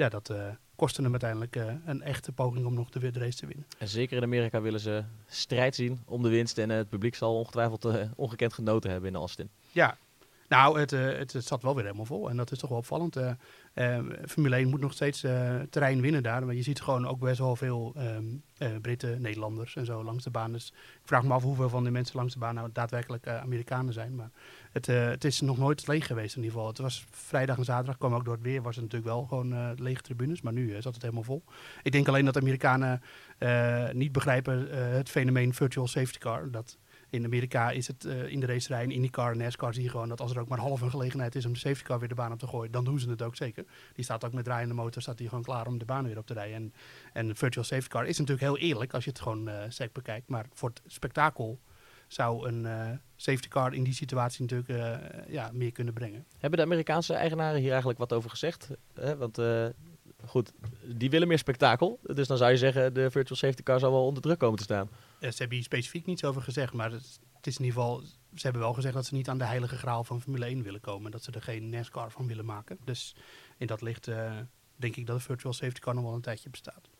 [0.00, 3.38] ja, dat eh, kostte hem uiteindelijk eh, een echte poging om nog de, de race
[3.38, 3.66] te winnen.
[3.78, 6.58] En zeker in Amerika willen ze strijd zien om de winst.
[6.58, 9.50] En eh, het publiek zal ongetwijfeld ongekend genoten hebben in Austin.
[9.72, 9.96] Ja,
[10.48, 12.30] nou, het, het, het zat wel weer helemaal vol.
[12.30, 13.16] En dat is toch wel opvallend.
[13.72, 16.46] Eh, Formule 1 moet nog steeds eh, terrein winnen daar.
[16.46, 18.24] Maar je ziet gewoon ook best wel veel ehm,
[18.58, 20.52] eh, Britten, Nederlanders en zo langs de baan.
[20.52, 23.40] Dus ik vraag me af hoeveel van die mensen langs de baan nou daadwerkelijk eh,
[23.40, 24.14] Amerikanen zijn.
[24.14, 24.30] Maar
[24.72, 26.68] het, het is nog nooit leeg geweest in ieder geval.
[26.68, 29.74] Het was vrijdag en zaterdag, kwam ook door het weer, was het natuurlijk wel gewoon
[29.74, 30.40] lege tribunes.
[30.40, 31.42] Maar nu zat het helemaal vol.
[31.82, 33.02] Ik denk alleen dat Amerikanen
[33.92, 36.50] niet begrijpen het fenomeen virtual safety car.
[36.50, 36.78] Dat
[37.10, 40.20] in Amerika is het eh, in de racerij, in IndyCar NASCAR zie je gewoon dat
[40.20, 42.32] als er ook maar half een gelegenheid is om de safety car weer de baan
[42.32, 43.64] op te gooien, dan doen ze het ook zeker.
[43.94, 46.26] Die staat ook met draaiende motor, staat die gewoon klaar om de baan weer op
[46.26, 46.54] te rijden.
[46.56, 46.72] En,
[47.12, 49.92] en de virtual safety car is natuurlijk heel eerlijk als je het gewoon eh sec
[49.92, 51.60] bekijkt, maar voor het spektakel
[52.06, 56.26] zou een eh, safety car in die situatie natuurlijk ja, meer kunnen brengen.
[56.38, 58.70] Hebben de Amerikaanse eigenaren hier eigenlijk wat over gezegd?
[59.18, 59.38] Want
[60.26, 60.52] goed,
[60.84, 61.98] die willen meer spektakel.
[62.02, 64.64] Dus dan zou je zeggen, de virtual safety car zal wel onder druk komen te
[64.64, 64.88] staan.
[65.20, 68.02] Ze hebben hier specifiek niets over gezegd, maar het, is in ieder geval.
[68.34, 70.80] Ze hebben wel gezegd dat ze niet aan de heilige graal van Formule 1 willen
[70.80, 71.10] komen.
[71.10, 72.78] Dat ze er geen NASCAR van willen maken.
[72.84, 73.16] Dus
[73.58, 74.32] in dat licht eh,
[74.76, 76.90] denk ik dat de virtual safety car nog wel een tijdje bestaat.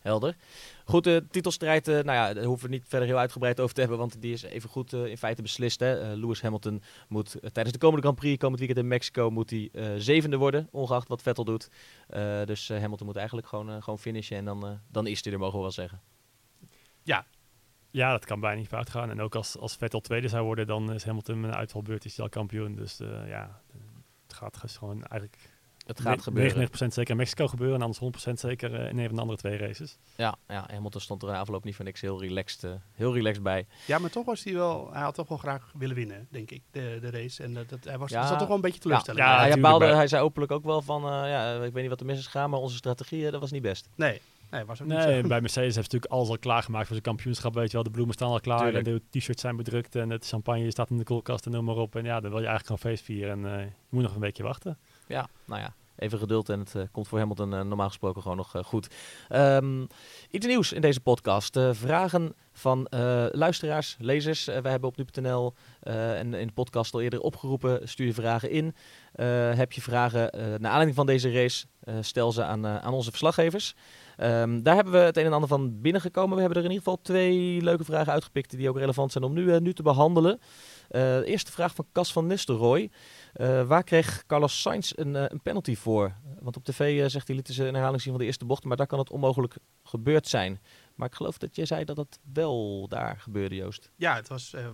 [0.00, 0.36] Helder.
[0.84, 3.80] Goed, de titelstrijd, eh, nou ja, daar hoeven we niet verder heel uitgebreid over te
[3.80, 5.80] hebben, want die is even goed in feite beslist.
[5.80, 6.00] Hè.
[6.00, 9.50] Eh, Lewis Hamilton moet eh, tijdens de komende Grand Prix, komend weekend in Mexico, moet
[9.50, 11.70] hij eh, zevende worden, ongeacht wat Vettel doet.
[12.08, 15.24] Eh, dus eh, Hamilton moet eigenlijk gewoon, eh, gewoon finishen en dan, eh, dan is
[15.24, 16.00] hij er, mogen we wel zeggen.
[17.92, 19.10] Ja, dat kan bijna niet fout gaan.
[19.10, 22.24] En ook als, als Vettel tweede zou worden, dan is Hamilton een uitvalbeurt is hij
[22.24, 22.74] al kampioen.
[22.74, 23.62] Dus eh, ja,
[24.26, 25.49] het gaat dus gewoon eigenlijk
[25.86, 26.68] Het gaat gebeuren.
[26.68, 29.38] 99% zeker in Mexico gebeuren en anders 100% zeker eh, in een van de andere
[29.38, 29.98] twee races.
[30.16, 33.14] Ja, ja, Hamilton stond er in de afloop niet voor niks heel relaxed, eh, heel
[33.14, 33.66] relaxed bij.
[33.86, 34.88] Ja, maar toch was hij wel.
[34.92, 37.42] Hij had toch wel graag willen winnen, denk ik, de, de race.
[37.42, 38.26] En dat, dat, hij was, Ja.
[38.26, 39.24] zat toch wel een beetje teleurstelling.
[39.24, 41.88] Ja, hij, tuurlijk, baalde, hij zei openlijk ook wel van, eh, ja, ik weet niet
[41.90, 43.88] wat er mis is gegaan, maar onze strategie, eh, dat was niet best.
[43.94, 45.28] Nee, nee, was ook niet Nee, zo.
[45.28, 47.54] bij Mercedes ze natuurlijk alles al klaargemaakt voor zijn kampioenschap.
[47.54, 48.86] Weet je wel, de bloemen staan al klaar Tuurlijk.
[48.86, 51.76] en de t-shirts zijn bedrukt en het champagne staat in de koelkast en noem maar
[51.76, 51.96] op.
[51.96, 54.20] En ja, dan wil je eigenlijk gewoon feest vieren en eh, je moet nog een
[54.20, 54.78] weekje wachten.
[55.10, 58.36] Ja, nou ja, even geduld en het eh, komt voor Hamilton eh, normaal gesproken gewoon
[58.36, 58.94] nog eh, goed.
[59.28, 59.82] Ehm,
[60.30, 61.58] iets nieuws in deze podcast.
[61.70, 62.86] Vragen van
[63.32, 64.44] luisteraars, lezers.
[64.44, 67.88] Wij hebben op nu.nl en in de podcast al eerder opgeroepen.
[67.88, 68.74] Stuur je vragen in.
[69.56, 71.66] Heb je vragen naar aanleiding van deze race?
[72.00, 73.74] stel ze aan, aan onze verslaggevers.
[74.16, 76.34] Ehm, daar hebben we het een en ander van binnengekomen.
[76.34, 79.32] We hebben er in ieder geval twee leuke vragen uitgepikt die ook relevant zijn om
[79.32, 80.40] nu, nu te behandelen.
[80.90, 82.90] Eh, de eerste vraag van Cas van Nistelrooy.
[83.32, 86.14] Eh, waar kreeg Carlos Sainz een, eh, een penalty voor?
[86.40, 88.64] Want op tv eh, zegt hij lieten ze een herhaling zien van de eerste bocht,
[88.64, 90.60] maar daar kan het onmogelijk gebeurd zijn.
[90.94, 93.90] Maar ik geloof dat jij zei dat het wel daar gebeurde, Joost.
[93.96, 94.66] Ja, het was, eh,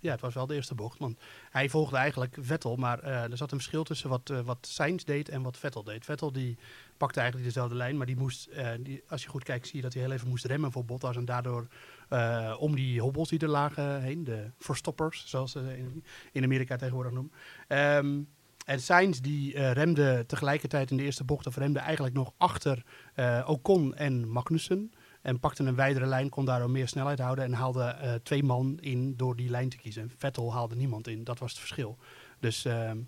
[0.00, 0.98] ja, het was wel de eerste bocht.
[0.98, 4.58] Want hij volgde eigenlijk Vettel, maar eh, er zat een verschil tussen wat, eh, wat
[4.60, 6.04] Sainz deed en wat Vettel deed.
[6.04, 6.58] Vettel die
[6.96, 9.82] pakte eigenlijk dezelfde lijn, maar die moest, eh, die, als je goed kijkt, zie je
[9.82, 11.16] dat hij heel even moest remmen voor Bottas.
[11.16, 11.66] En daardoor
[12.08, 16.76] eh, om die hobbels die er lagen heen, de verstoppers, zoals ze in, in Amerika
[16.76, 17.32] tegenwoordig noemen.
[17.68, 18.22] Ehm,
[18.64, 22.84] en Sainz die eh, remde tegelijkertijd in de eerste bocht, of remde eigenlijk nog achter
[23.14, 24.92] eh, Ocon en Magnussen.
[25.22, 29.16] En pakte een wijdere lijn, kon daardoor meer snelheid houden en haalde twee man in
[29.16, 30.10] door die lijn te kiezen.
[30.16, 31.98] Vettel haalde niemand in, dat was het verschil.
[32.40, 32.98] Dus ehm,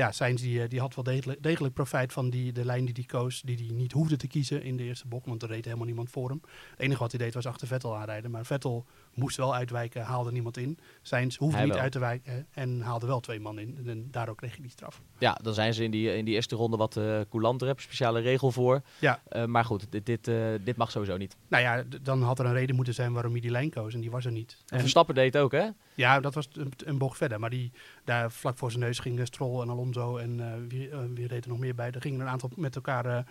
[0.00, 1.04] ja, Sainz die, eh, die had wel
[1.40, 4.62] degelijk, profijt van die, de lijn die hij koos, die hij niet hoefde te kiezen
[4.62, 6.40] in de eerste bocht, want er reed helemaal niemand voor hem.
[6.70, 10.32] Het enige wat hij deed was achter Vettel aanrijden, maar Vettel moest wel uitwijken, haalde
[10.32, 10.78] niemand in.
[11.02, 11.82] Sainz hoefde Hij niet wel.
[11.82, 13.78] uit te wijken en haalde wel twee man in.
[13.86, 15.00] En daardoor kreeg hij die straf.
[15.18, 17.66] Ja, dan zijn ze in die, in die eerste ronde wat eh coulanter.
[17.68, 18.82] Heb je speciale regel voor.
[18.98, 19.20] Ja.
[19.28, 21.36] Eh, maar goed, dit, dit, eh, dit mag sowieso niet.
[21.48, 24.00] Nou ja, dan had er een reden moeten zijn waarom hij die lijn koos en
[24.00, 24.56] die was er niet.
[24.66, 25.68] En En, Verstappen deed het ook, hè?
[25.94, 27.72] ja, dat was een, een bocht verder, maar die,
[28.04, 31.50] daar vlak voor zijn neus gingen Stroll en Alonso en eh, wie, wie reed er
[31.50, 31.90] nog meer bij.
[31.90, 33.24] Er gingen een aantal met elkaar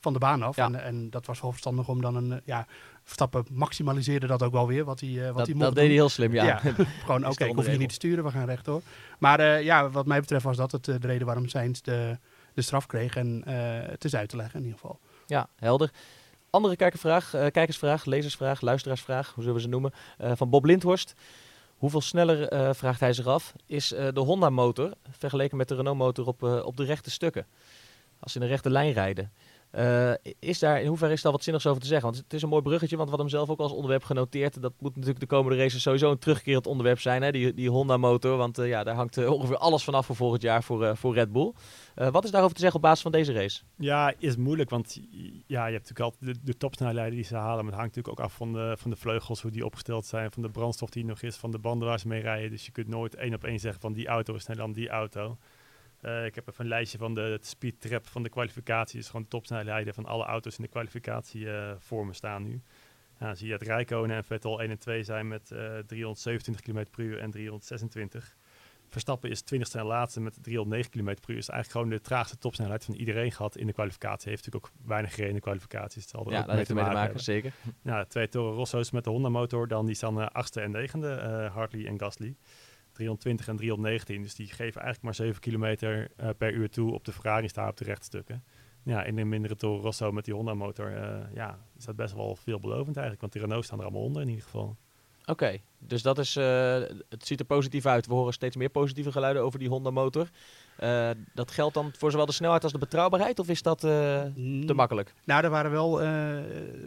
[0.00, 0.64] van de baan af Ja.
[0.66, 2.66] en, en dat was wel verstandig om dan een, ja,
[3.06, 5.86] Verstappen maximaliseerde dat ook wel weer, wat hij, eh, wat Dat, hij dat mocht deed
[5.86, 6.44] hij heel slim, ja.
[6.44, 6.60] Ja,
[7.04, 8.82] gewoon oké, ik hoef je niet te sturen, we gaan rechtdoor.
[9.18, 12.18] Maar eh, ja, wat mij betreft was dat het, eh, de reden waarom Sainz de,
[12.54, 13.42] de straf kreeg en
[13.90, 14.98] het is uit te leggen in ieder geval.
[15.26, 15.90] Ja, helder.
[16.50, 19.92] Andere kijkervraag, kijkersvraag, lezersvraag, luisteraarsvraag, hoe zullen we ze noemen?
[20.18, 21.14] Van Bob Lindhorst.
[21.76, 26.76] Hoeveel sneller, vraagt hij zich af, is de Honda-motor vergeleken met de Renault-motor op, op
[26.76, 27.46] de rechte stukken?
[28.18, 29.32] Als ze in de rechte lijn rijden.
[29.76, 32.06] Eh, is daar, in hoeverre is daar wat zinnigs over te zeggen?
[32.06, 34.62] Want het is een mooi bruggetje, want hadden hem zelf ook als onderwerp genoteerd.
[34.62, 37.32] Dat moet natuurlijk de komende races sowieso een terugkerend onderwerp zijn, hè?
[37.32, 38.36] Die, die Honda-motor.
[38.36, 41.32] Want eh, ja, daar hangt eh, ongeveer alles vanaf voor volgend jaar voor, voor Red
[41.32, 41.52] Bull.
[41.94, 43.62] Wat is daarover te zeggen op basis van deze race?
[43.76, 45.00] Ja, is moeilijk, want
[45.46, 47.64] ja, je hebt natuurlijk altijd de, de topsnelheden die ze halen.
[47.64, 50.32] Maar het hangt natuurlijk ook af van de, van de vleugels, hoe die opgesteld zijn,
[50.32, 52.50] van de brandstof die er nog is, van de banden waar ze mee rijden.
[52.50, 54.88] Dus je kunt nooit één op één zeggen van die auto is sneller dan die
[54.88, 55.36] auto.
[56.06, 58.98] Eh, ik heb even een lijstje van de het speed trap van de kwalificatie.
[58.98, 62.62] Dus gewoon de topsnelheden van alle auto's in de kwalificatie eh, voor me staan nu.
[63.18, 66.60] Ja, dan zie je dat Rijkonen en Vettel 1 en 2 zijn met eh 327
[66.60, 68.36] km per uur en 326.
[68.88, 71.36] Verstappen is 20 en laatste met 309 km per uur.
[71.36, 74.30] Is eigenlijk gewoon de traagste topsnelheid van iedereen gehad in de kwalificatie.
[74.30, 76.02] Heeft natuurlijk ook weinig gereden in de kwalificaties.
[76.02, 77.52] Het zal er Ja, ook dat heeft ermee te maken, zeker.
[77.82, 79.68] Ja, twee Toro Rosso's met de Honda motor.
[79.68, 82.36] Dan die staan eh, achtste en negende, eh, Hartley en Gasly.
[82.96, 84.22] 320 en 319.
[84.22, 87.68] Dus die geven eigenlijk maar 7 kilometer eh, per uur toe op de Ferrari staan
[87.68, 88.44] op de rechtstukken.
[88.82, 90.92] Ja, in een mindere Toro Rosso met die Honda motor.
[90.92, 93.20] eh, ja, is dat best wel veelbelovend eigenlijk.
[93.20, 94.76] Want die Renault staan er allemaal onder in ieder geval.
[95.24, 98.06] Oké, dus dat is, eh, het ziet er positief uit.
[98.06, 100.28] We horen steeds meer positieve geluiden over die Honda motor.
[100.76, 103.90] Eh, dat geldt dan voor zowel de snelheid als de betrouwbaarheid, of is dat eh,
[104.66, 105.14] te makkelijk?
[105.24, 106.38] Nou, er waren wel eh,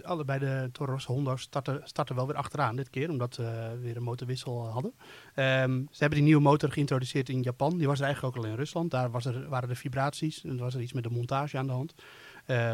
[0.04, 3.96] allebei de Toro Rosso Honda's starten, starten wel weer achteraan dit keer, omdat we weer
[3.96, 4.94] een motorwissel hadden.
[5.36, 7.78] Ehm, ze hebben die nieuwe motor geïntroduceerd in Japan.
[7.78, 8.92] Die was er eigenlijk ook al in Rusland.
[8.92, 11.68] Daar was er, waren de vibraties en er was er iets met de montage aan
[11.68, 11.94] de hand.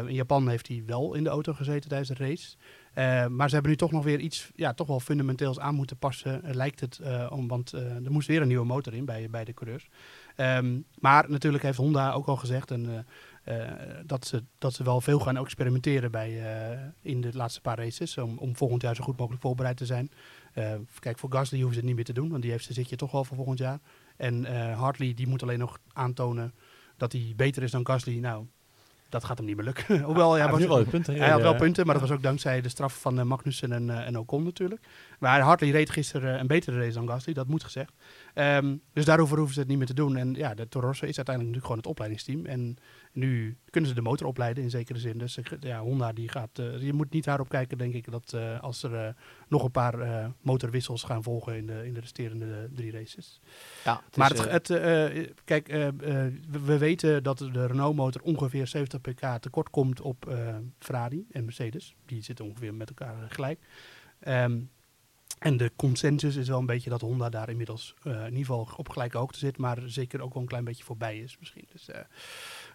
[0.06, 2.56] In Japan heeft hij wel in de auto gezeten tijdens de race.
[2.96, 5.96] Eh, maar ze hebben nu toch nog weer iets, ja, toch wel fundamenteels aan moeten
[5.96, 6.98] passen, eh, lijkt het.
[6.98, 9.88] eh, om, want er moest weer een nieuwe motor in bij, bij de coureurs.
[10.36, 12.72] Ehm, maar natuurlijk heeft Honda ook al gezegd
[14.06, 16.42] dat, ze, dat ze wel veel gaan experimenteren bij,
[17.00, 18.18] in de laatste paar races.
[18.18, 20.10] Om, om volgend jaar zo goed mogelijk voorbereid te zijn.
[20.98, 22.96] Kijk, voor Gasly hoeven ze het niet meer te doen, want die heeft zijn zitje
[22.96, 23.80] toch wel voor volgend jaar.
[24.16, 26.54] En Hartley die moet alleen nog aantonen
[26.96, 28.18] dat hij beter is dan Gasly.
[28.18, 28.46] Nou,
[29.08, 30.00] dat gaat hem niet meer lukken.
[30.08, 31.14] Hoewel, Hij ja, heeft was, nu wel punten.
[31.14, 33.90] hij had wel punten, maar dat was ook dankzij de straf van eh, Magnussen en,
[33.90, 34.80] eh, en Ocon natuurlijk.
[35.18, 37.92] Maar Hartley reed gisteren eh, een betere race dan Gasly, dat moet gezegd.
[38.34, 40.16] Ehm, dus daarover hoeven ze het niet meer te doen.
[40.16, 42.46] En ja, de Toro Rosso is uiteindelijk natuurlijk gewoon het opleidingsteam.
[42.46, 42.76] En
[43.16, 45.18] nu kunnen ze de motor opleiden in zekere zin.
[45.18, 48.60] Dus ja, Honda die gaat, eh, je moet niet daarop kijken denk ik dat eh,
[48.60, 49.12] als er eh,
[49.48, 53.40] nog een paar motorwissels gaan volgen in de, in de resterende drie races.
[53.84, 56.32] Ja, het Maar het, het, kijk, we,
[56.64, 60.36] we weten dat de Renault-motor ongeveer 70 pk tekort komt op
[60.78, 61.94] Ferrari en Mercedes.
[62.06, 63.60] Die zitten ongeveer met elkaar gelijk.
[64.20, 64.58] Ehm,
[65.46, 68.68] en de consensus is wel een beetje dat Honda daar inmiddels eh, in ieder geval
[68.76, 71.66] op gelijke hoogte zit, maar zeker ook wel een klein beetje voorbij is misschien.
[71.72, 72.00] Dus, eh,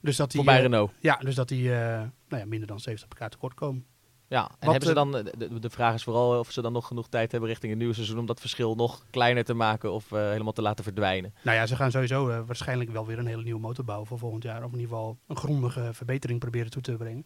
[0.01, 0.91] dus dat die, voorbij eh, Renault.
[0.99, 3.85] ja, dus dat die nou ja, minder dan 70 pk tekort komen.
[4.27, 6.87] Ja, en wat, hebben ze dan, de, de vraag is vooral of ze dan nog
[6.87, 10.09] genoeg tijd hebben richting het nieuwe seizoen om dat verschil nog kleiner te maken of
[10.09, 11.33] helemaal te laten verdwijnen.
[11.43, 14.43] Nou ja, ze gaan sowieso waarschijnlijk wel weer een hele nieuwe motor bouwen voor volgend
[14.43, 14.63] jaar.
[14.63, 17.25] Of in ieder geval een grondige verbetering proberen toe te brengen.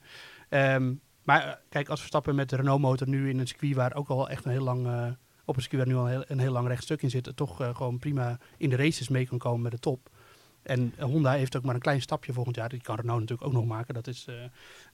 [0.49, 4.29] Ehm, maar kijk, als Verstappen met de Renault-motor nu in een circuit waar ook al
[4.29, 5.15] echt een heel lang...
[5.45, 7.31] op een circuit waar nu al een heel, een heel lang rechtstuk in zit...
[7.35, 10.09] toch eh, gewoon prima in de races mee kan komen met de top.
[10.63, 12.69] En eh, Honda heeft ook maar een klein stapje volgend jaar.
[12.69, 13.93] Die kan Renault natuurlijk ook nog maken.
[13.93, 14.35] Dat is, eh,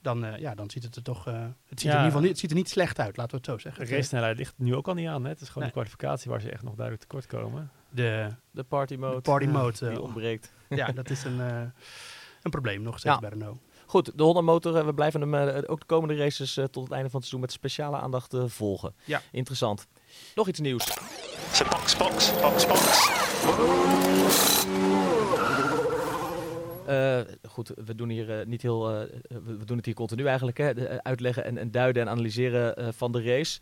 [0.01, 1.27] dan, eh, ja, dan ziet het er toch...
[1.27, 3.31] eh, het, ziet er in ieder geval niet, het ziet er niet slecht uit, laten
[3.31, 3.85] we het zo zeggen.
[3.85, 5.23] De race snelheid ligt nu ook al niet aan.
[5.23, 5.29] Hè?
[5.29, 5.67] Het is gewoon Nee.
[5.73, 7.71] de kwalificatie waar ze echt nog duidelijk tekort komen.
[7.89, 9.15] De, De party mode.
[9.15, 10.51] de party ja, mode, die ontbreekt.
[10.69, 11.61] ja, dat is een, eh,
[12.41, 13.19] een probleem nog steeds Ja.
[13.21, 13.59] bij Renault.
[13.85, 17.09] Goed, de Honda motor, we blijven hem ook de komende races eh, tot het einde
[17.09, 18.93] van het seizoen met speciale aandacht volgen.
[19.05, 19.21] Ja.
[19.31, 19.87] Interessant.
[20.35, 20.85] Nog iets nieuws.
[21.51, 23.19] So box, box, box, box.
[27.49, 30.57] goed, we doen, hier, niet heel, we, we, doen het hier continu eigenlijk.
[30.57, 33.59] Hè, uitleggen en, en, duiden en analyseren van de race.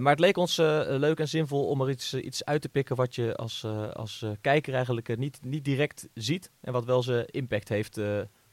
[0.00, 3.14] maar het leek ons leuk en zinvol om er iets, iets uit te pikken wat
[3.14, 6.50] je als, als kijker eigenlijk niet, niet direct ziet.
[6.60, 8.00] En wat wel zijn impact heeft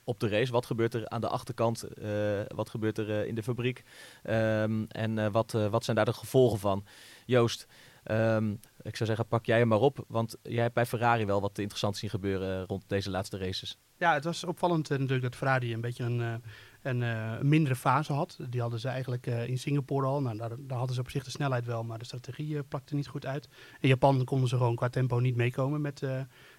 [0.10, 0.52] op de race.
[0.52, 1.86] Wat gebeurt er aan de achterkant?
[2.02, 2.10] Uh,
[2.48, 3.84] wat gebeurt er uh, in de fabriek?
[4.24, 6.86] Um, en uh, wat, wat zijn daar de gevolgen van?
[7.26, 7.68] Joost,
[8.06, 10.06] um, ik zou zeggen, pak jij hem maar op.
[10.08, 13.78] Want jij hebt bij Ferrari wel wat interessant zien gebeuren rond deze laatste races.
[13.98, 16.42] Ja, het was opvallend natuurlijk dat Ferrari een beetje een,
[16.82, 18.38] een, mindere fase had.
[18.50, 20.22] Die hadden ze eigenlijk in Singapore al.
[20.22, 23.08] Nou, daar, daar, hadden ze op zich de snelheid wel, maar de strategie plakte niet
[23.08, 23.50] goed uit.
[23.80, 26.02] In Japan konden ze gewoon qua tempo niet meekomen met,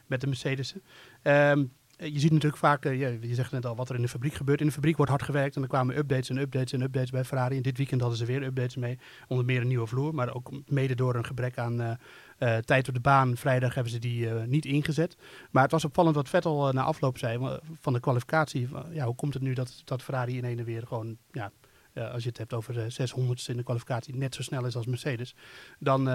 [0.07, 0.83] met de Mercedes'en.
[0.83, 0.83] Um,
[1.23, 1.57] eh,
[2.03, 4.35] je ziet natuurlijk vaak, uh, je, je, zegt net al, wat er in de fabriek
[4.35, 4.61] gebeurt.
[4.61, 7.25] In de fabriek wordt hard gewerkt en er kwamen updates en updates en updates bij
[7.25, 7.57] Ferrari.
[7.57, 10.15] En dit weekend hadden ze weer updates mee, onder meer een nieuwe vloer.
[10.15, 13.37] Maar ook mede door een gebrek aan uh, tijd op de baan.
[13.37, 15.17] Vrijdag hebben ze die niet ingezet.
[15.51, 18.69] Maar het was opvallend wat Vettel na afloop zei van de kwalificatie.
[18.91, 21.17] ja, hoe komt het nu dat, dat Ferrari in ene weer gewoon...
[21.33, 21.53] Ja,
[21.95, 25.35] als je het hebt over 600 in de kwalificatie, net zo snel is als Mercedes.
[25.79, 26.09] Dan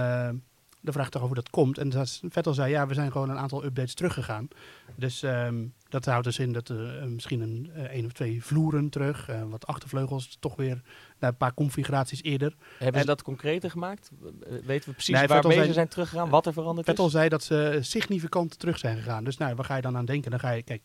[0.86, 1.78] de vraag toch over dat komt.
[1.78, 4.48] En dat Vettel zei, ja, we zijn gewoon een aantal updates teruggegaan.
[4.96, 8.44] Dus um, dat houdt dus in dat er uh, misschien een, uh, één of twee
[8.44, 10.82] vloeren terug, uh, wat achtervleugels, toch weer
[11.20, 12.56] naar een paar configuraties eerder.
[12.78, 14.12] Hebben en, ze dat concreter gemaakt?
[14.66, 17.12] Weten we precies nee, waarmee ze zijn teruggegaan, wat er veranderd Vettel is?
[17.12, 19.24] zei dat ze significant terug zijn gegaan.
[19.24, 20.32] Dus nou, waar ga je dan aan denken?
[20.32, 20.82] Dan ga je, kijk,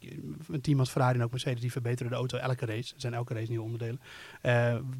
[0.48, 2.94] een team als Ferrari en ook Mercedes, die verbeteren de auto elke race.
[2.94, 4.00] Er zijn elke race nieuwe onderdelen.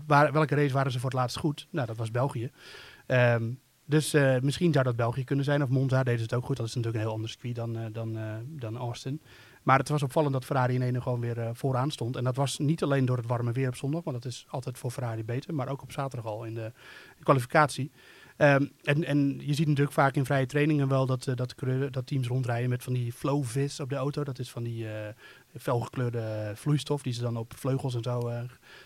[0.06, 1.66] waar, welke race waren ze voor het laatst goed?
[1.70, 2.50] Nou, dat was België.
[3.06, 5.62] Um, dus uh, misschien zou dat België kunnen zijn.
[5.62, 6.56] Of Monza ze het ook goed.
[6.56, 9.20] Dat is natuurlijk een heel ander circuit dan, uh, dan, uh, dan Austin.
[9.62, 12.16] Maar het was opvallend dat Ferrari in ene gewoon weer vooraan stond.
[12.16, 14.04] En dat was niet alleen door het warme weer op zondag.
[14.04, 15.54] Want dat is altijd voor Ferrari beter.
[15.54, 16.72] Maar ook op zaterdag al in de,
[17.22, 17.90] kwalificatie.
[18.36, 21.54] Um, en, en je ziet natuurlijk vaak in vrije trainingen wel dat, dat,
[21.90, 24.24] dat teams rondrijden met van die flowvis op de auto.
[24.24, 24.86] Dat is van die
[25.58, 28.40] felgekleurde vloeistof die ze dan op vleugels en zo uh,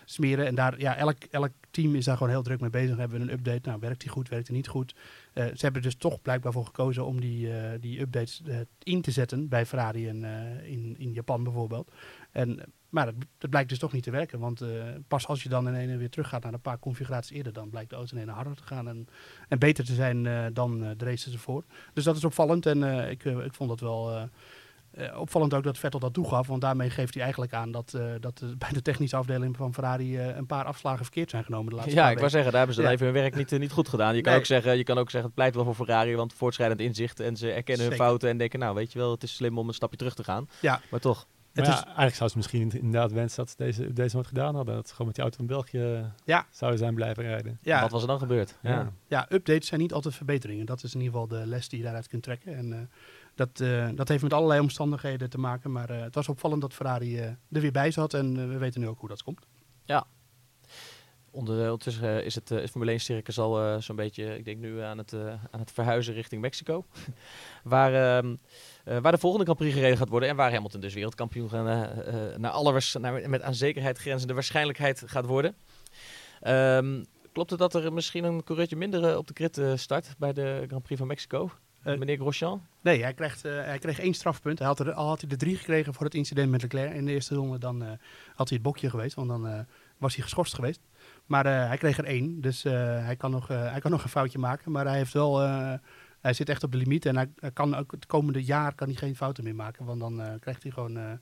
[0.05, 0.45] smeren.
[0.45, 2.97] En daar, ja, elk, elk team is daar gewoon heel druk mee bezig.
[2.97, 3.69] Hebben we een update?
[3.69, 4.29] Nou, werkt die goed?
[4.29, 4.95] Werkt die niet goed?
[5.35, 7.49] ze hebben dus toch blijkbaar voor gekozen om die,
[7.79, 8.41] die updates
[8.83, 10.23] in te zetten bij Ferrari en
[10.63, 11.91] in, in Japan bijvoorbeeld.
[12.31, 13.05] En maar
[13.37, 14.39] dat, blijkt dus toch niet te werken.
[14.39, 14.63] Want
[15.07, 17.89] pas als je dan in ene weer teruggaat naar een paar configuraties eerder, dan blijkt
[17.89, 19.07] de auto in ene harder te gaan en,
[19.47, 21.63] en beter te zijn dan de races ervoor.
[21.93, 24.29] Dus dat is opvallend en ik, ik vond dat wel
[25.17, 26.47] opvallend ook dat Vettel dat toegaf.
[26.47, 30.45] Want daarmee geeft hij eigenlijk aan dat, dat bij de technische afdeling van Ferrari een
[30.45, 32.91] paar afslagen verkeerd zijn genomen de laatste Ja, ik wou zeggen, daar hebben ze ja.
[32.91, 34.15] even hun werk niet, niet goed gedaan.
[34.15, 34.39] Je kan, nee.
[34.39, 37.37] ook zeggen, je kan ook zeggen, het pleit wel voor Ferrari, want voortschrijdend inzicht en
[37.37, 37.97] ze erkennen Zeker.
[37.97, 40.15] hun fouten en denken, nou weet je wel, het is slim om een stapje terug
[40.15, 40.49] te gaan.
[40.59, 40.81] Ja.
[40.89, 41.27] Maar toch.
[41.53, 44.55] Maar ja, is, eigenlijk zou ze misschien inderdaad wensen dat ze deze, deze wat gedaan
[44.55, 44.75] hadden.
[44.75, 46.45] Dat ze gewoon met die auto in België ja.
[46.51, 47.59] zouden zijn blijven rijden.
[47.61, 47.81] Ja.
[47.81, 48.55] Wat was er dan gebeurd?
[48.61, 48.91] Ja.
[49.07, 50.65] ja, updates zijn niet altijd verbeteringen.
[50.65, 52.55] Dat is in ieder geval de les die je daaruit kunt trekken.
[52.55, 52.77] En uh,
[53.35, 55.71] dat, uh, dat heeft met allerlei omstandigheden te maken.
[55.71, 58.13] Maar uh, het was opvallend dat Ferrari er weer bij zat.
[58.13, 59.45] En we weten nu ook hoe dat komt.
[59.83, 60.05] Ja,
[61.31, 64.97] Onder, ondertussen is het uh, Formule 1 circus al zo'n beetje, ik denk nu aan
[64.97, 65.13] het,
[65.51, 66.85] aan het verhuizen richting Mexico.
[67.63, 68.31] waar, uh,
[68.83, 71.49] waar de volgende Grand Prix gereden gaat worden en waar Hamilton dus wereldkampioen
[72.37, 72.81] naar alle
[73.27, 75.55] met aan zekerheid grenzende waarschijnlijkheid gaat worden.
[76.47, 80.63] Um, klopt het dat er misschien een coureurtje minder op de grid start bij de
[80.67, 81.51] Grand Prix van Mexico?
[81.85, 82.61] Meneer Grosjean?
[82.81, 84.59] Nee, hij, krijgt, hij kreeg één strafpunt.
[84.59, 87.05] Hij had er, al had hij er drie gekregen voor het incident met Leclerc in
[87.05, 87.81] de eerste ronde, dan
[88.35, 89.65] had hij het bokje geweest, want dan
[89.97, 90.79] was hij geschorst geweest.
[91.25, 94.71] Maar hij kreeg er één, dus hij, kan nog, hij kan nog een foutje maken.
[94.71, 95.39] Maar hij heeft wel,
[96.19, 98.95] hij zit echt op de limiet en hij, kan ook het komende jaar kan hij
[98.95, 99.85] geen fouten meer maken.
[99.85, 101.19] Want dan krijgt hij gewoon,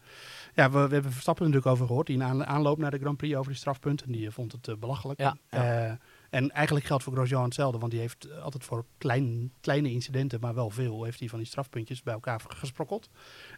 [0.54, 2.08] ja, we, we, hebben Verstappen natuurlijk over gehoord.
[2.08, 5.19] Die in aanloop naar de Grand Prix over die strafpunten, die vond het belachelijk.
[5.19, 5.99] Ja, ja.
[6.34, 10.54] En eigenlijk geldt voor Grosjean hetzelfde, want die heeft altijd voor klein, kleine incidenten, maar
[10.54, 13.10] wel veel, heeft hij van die strafpuntjes bij elkaar gesprokkeld.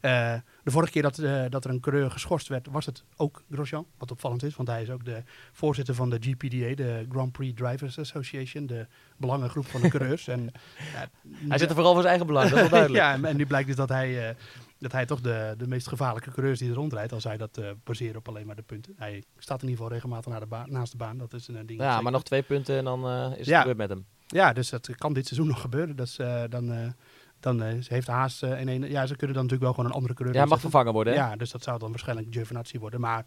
[0.01, 0.33] Uh,
[0.63, 3.85] de vorige keer dat, uh, dat er een coureur geschorst werd, was het ook Grosjean,
[3.97, 7.61] wat opvallend is, want hij is ook de voorzitter van de GPDA, de Grand Prix
[7.61, 10.27] Drivers Association, de belangengroep van de coureurs.
[10.27, 10.51] en,
[10.93, 11.09] ja,
[11.49, 13.03] hij zit er vooral voor zijn eigen belang, dat is wel duidelijk.
[13.03, 14.35] ja, en, en nu blijkt dus dat hij...
[14.79, 18.15] Dat hij toch de, de meest gevaarlijke coureurs die er rondrijdt, als hij dat uh,
[18.15, 18.93] op alleen maar de punten.
[18.97, 21.17] Hij staat in ieder geval regelmatig naar de baan, naast de baan.
[21.17, 21.81] Dat is een ding.
[21.81, 23.59] Ja, maar nog twee punten en dan uh, is het ja.
[23.59, 24.05] gebeurd met hem.
[24.27, 25.95] Ja, dus dat kan dit seizoen nog gebeuren.
[25.95, 26.93] Dus uh, dan,
[27.39, 28.89] dan heeft Haas in een.
[28.89, 30.37] Ja, ze kunnen dan natuurlijk wel gewoon een andere coureur.
[30.37, 31.13] Ja, mag vervangen worden.
[31.13, 31.19] Hè?
[31.19, 32.99] Ja, dus dat zou dan waarschijnlijk Giovinazzi worden.
[32.99, 33.25] Maar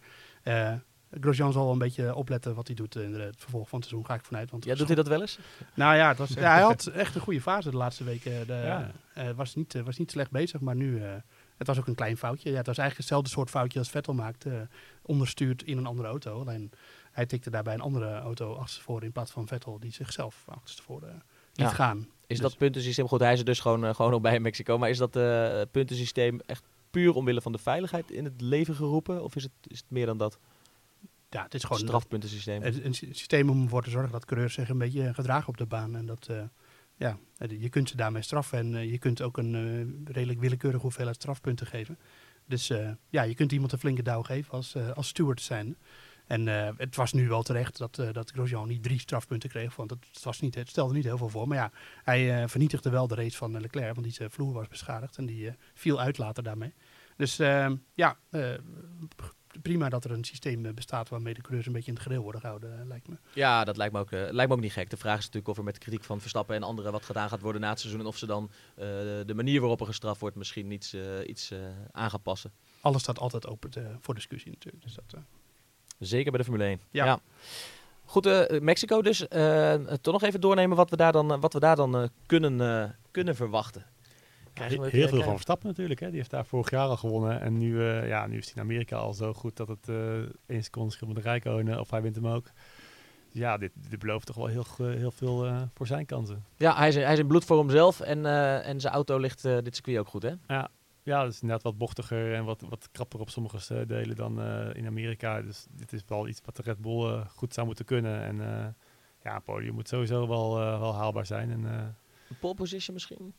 [1.10, 4.14] Grosjean zal een beetje opletten wat hij doet in het vervolg van het seizoen, ga
[4.14, 4.50] ik vanuit.
[4.50, 5.38] Want ja, doet hij dat wel eens?
[5.74, 8.46] Nou ja, het was, ja, hij had echt een goede fase de laatste weken.
[8.46, 8.52] De,
[9.14, 9.34] ja.
[9.34, 11.02] was, niet, was niet slecht bezig, maar nu
[11.58, 12.50] het was ook een klein foutje.
[12.50, 14.48] Ja, het was eigenlijk hetzelfde soort foutje als Vettel maakte.
[14.48, 14.60] Uh,
[15.02, 16.40] onderstuurd in een andere auto.
[16.40, 16.70] Alleen
[17.12, 21.14] hij tikte daarbij een andere auto achterstevoren in plaats van Vettel die zichzelf achterstevoren uh,
[21.54, 21.68] liet ja.
[21.68, 21.98] gaan.
[21.98, 24.42] Is dus dat puntensysteem, goed hij is er dus gewoon, uh, gewoon nog bij in
[24.42, 25.10] Mexico, maar is dat
[25.70, 29.24] puntensysteem echt puur omwille van de veiligheid in het leven geroepen?
[29.24, 30.38] Of is het, is het meer dan dat?
[31.30, 32.62] Ja, het is gewoon strafpuntensysteem.
[32.62, 35.66] Een, een systeem om ervoor te zorgen dat coureurs zich een beetje gedragen op de
[35.66, 35.96] baan.
[35.96, 36.42] En dat, uh,
[36.98, 37.18] ja,
[37.58, 41.16] je kunt ze daarmee straffen en uh, je kunt ook een uh, redelijk willekeurige hoeveelheid
[41.16, 41.98] strafpunten geven.
[42.46, 42.72] Dus
[43.08, 45.76] ja, je kunt iemand een flinke douw geven als, als steward zijn.
[46.26, 50.22] En het was nu wel terecht dat, dat Grosjean niet drie strafpunten kreeg, want het,
[50.22, 51.48] was niet, het stelde niet heel veel voor.
[51.48, 51.70] Maar ja,
[52.04, 56.00] hij vernietigde wel de race van Leclerc, want die vloer was beschadigd en die viel
[56.00, 56.72] uit later daarmee.
[57.18, 57.36] Dus
[57.94, 58.16] ja,
[59.62, 62.22] prima dat er een systeem eh, bestaat waarmee de coureurs een beetje in het gereel
[62.22, 63.16] worden gehouden, eh, lijkt me.
[63.32, 64.90] Ja, dat lijkt me, ook, uh, lijkt me ook niet gek.
[64.90, 67.28] De vraag is natuurlijk of er met de kritiek van Verstappen en anderen wat gedaan
[67.28, 68.00] gaat worden na het seizoen.
[68.00, 68.50] En of ze dan
[69.26, 71.52] de manier waarop er gestraft wordt misschien iets, iets
[71.90, 72.52] aan gaan passen.
[72.80, 74.84] Alles staat altijd open voor discussie natuurlijk.
[74.84, 75.22] Dus dat,
[75.98, 76.80] Zeker bij de Formule 1.
[76.90, 77.04] Ja.
[77.04, 77.20] ja.
[78.04, 79.18] Goed, Mexico dus.
[80.00, 83.86] toch nog even doornemen wat we daar dan, wat we daar dan kunnen, kunnen verwachten
[84.58, 86.00] heel veel van Verstappen natuurlijk.
[86.00, 86.06] Hè.
[86.06, 87.40] Die heeft daar vorig jaar al gewonnen.
[87.40, 90.18] En nu, uh, ja, nu is hij in Amerika al zo goed dat het uh,
[90.46, 91.80] één seconde scheelt met de Rijkonen.
[91.80, 92.50] Of hij wint hem ook.
[93.28, 96.44] Ja, dit, dit belooft toch wel heel, heel veel uh, voor zijn kansen.
[96.56, 98.00] Ja, hij is, hij is in bloed voor hemzelf.
[98.00, 98.26] En,
[98.64, 100.32] en zijn auto ligt dit circuit ook goed, hè?
[100.46, 100.68] Ja,
[101.02, 104.42] ja, dat is inderdaad wat bochtiger en wat, wat krapper op sommige delen dan
[104.72, 105.42] in Amerika.
[105.42, 108.22] Dus dit is wel iets wat de Red Bull goed zou moeten kunnen.
[108.22, 108.36] En
[109.22, 111.50] ja, een podium moet sowieso wel, wel haalbaar zijn.
[111.50, 111.64] En,
[112.28, 113.34] een pole position misschien?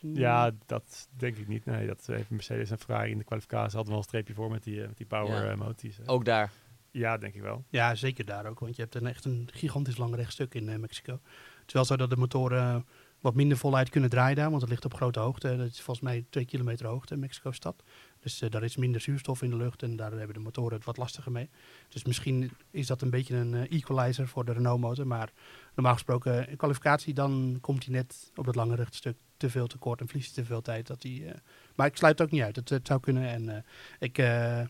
[0.00, 1.64] Ja, dat denk ik niet.
[1.64, 4.62] Nee, dat heeft Mercedes en Ferrari in de kwalificatie hadden wel een streepje voor met
[4.62, 5.56] die, eh, met die power ja.
[5.56, 6.06] moties.
[6.06, 6.52] Ook daar?
[6.90, 7.64] Ja, denk ik wel.
[7.68, 8.58] Ja, zeker daar ook.
[8.58, 11.12] Want je hebt een, echt een gigantisch lang rechtstuk in uh, Mexico.
[11.12, 12.86] Het is wel zo dat de motoren
[13.20, 15.56] wat minder voluit kunnen draaien daar, want het ligt op grote hoogte.
[15.56, 17.82] Dat is volgens mij twee kilometer hoogte in Mexico-stad.
[18.20, 20.84] Dus uh, daar is minder zuurstof in de lucht en daar hebben de motoren het
[20.84, 21.50] wat lastiger mee.
[21.88, 25.06] Dus misschien is dat een beetje een equalizer voor de Renault-motor.
[25.06, 25.32] Maar
[25.74, 30.00] normaal gesproken in kwalificatie, dan komt hij net op dat lange rechtstuk te veel tekort
[30.00, 30.86] en verliest te veel tijd.
[30.86, 31.30] Dat hij, uh,
[31.74, 32.56] maar ik sluit het ook niet uit.
[32.56, 33.28] Het, het zou kunnen.
[33.28, 33.56] En uh,
[33.98, 34.60] ik, uh,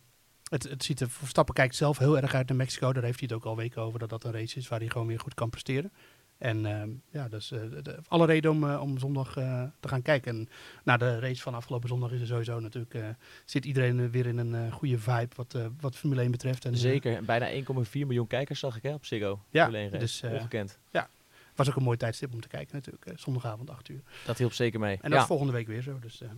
[0.48, 2.92] het, het ziet er, Verstappen kijkt zelf heel erg uit naar Mexico.
[2.92, 4.88] Daar heeft hij het ook al weken over dat dat een race is waar hij
[4.88, 5.92] gewoon weer goed kan presteren.
[6.38, 9.32] En uh, ja, dus uh, de, alle reden om, uh, om zondag
[9.80, 10.36] te gaan kijken.
[10.36, 10.48] En
[10.84, 14.72] na de race van afgelopen zondag is er sowieso natuurlijk, zit iedereen weer in een
[14.72, 16.64] goede vibe wat, wat Formule 1 betreft.
[16.64, 19.40] En, Zeker, bijna 1,4 miljoen kijkers zag ik hè, op Ziggo.
[19.50, 20.78] Ja, dus, ongekend.
[20.90, 21.08] Ja,
[21.56, 23.06] was ook een mooi tijdstip om te kijken natuurlijk.
[23.06, 24.02] Eh, zondagavond 8 uur.
[24.26, 24.98] Dat hielp zeker mee.
[25.00, 25.98] En dat is volgende week weer zo.
[25.98, 26.28] Dus, uh,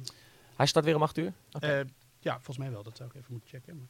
[0.56, 1.32] Hij start weer om 8 uur?
[1.52, 1.80] Okay.
[1.80, 1.86] Uh,
[2.20, 2.82] ja, volgens mij wel.
[2.82, 3.76] Dat zou ik even moeten checken.
[3.76, 3.86] Maar...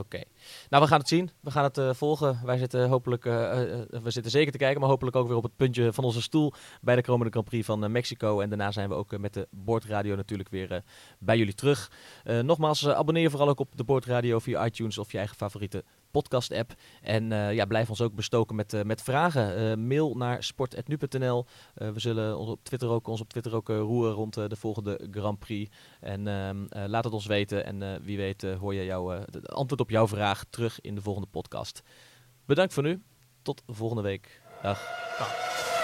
[0.00, 0.22] Oké.
[0.68, 1.30] Nou, we gaan het zien.
[1.40, 2.40] We gaan het uh, volgen.
[2.44, 5.42] Wij zitten hopelijk, uh, uh, we zitten zeker te kijken, maar hopelijk ook weer op
[5.42, 8.40] het puntje van onze stoel bij de komende Grand Prix van Mexico.
[8.40, 10.82] En daarna zijn we ook met de Boordradio natuurlijk weer
[11.18, 11.90] bij jullie terug.
[12.42, 16.74] nogmaals, abonneer je vooral ook op de Boordradio via iTunes of je eigen favoriete podcast-app.
[17.02, 19.60] En uh, ja, blijf ons ook bestoken met, uh, met vragen.
[19.60, 21.46] Uh, mail naar sport.nu.nl.
[21.74, 25.38] we zullen ons op Twitter ook, ons op Twitter ook roeren rond de volgende Grand
[25.38, 25.70] Prix.
[26.00, 27.64] En ehm, laat het ons weten.
[27.64, 31.82] En wie weet hoor je jouw, antwoord op jouw vraag terug in de volgende podcast.
[32.46, 33.02] Bedankt voor nu.
[33.42, 34.42] Tot volgende week.
[34.62, 35.79] Dag.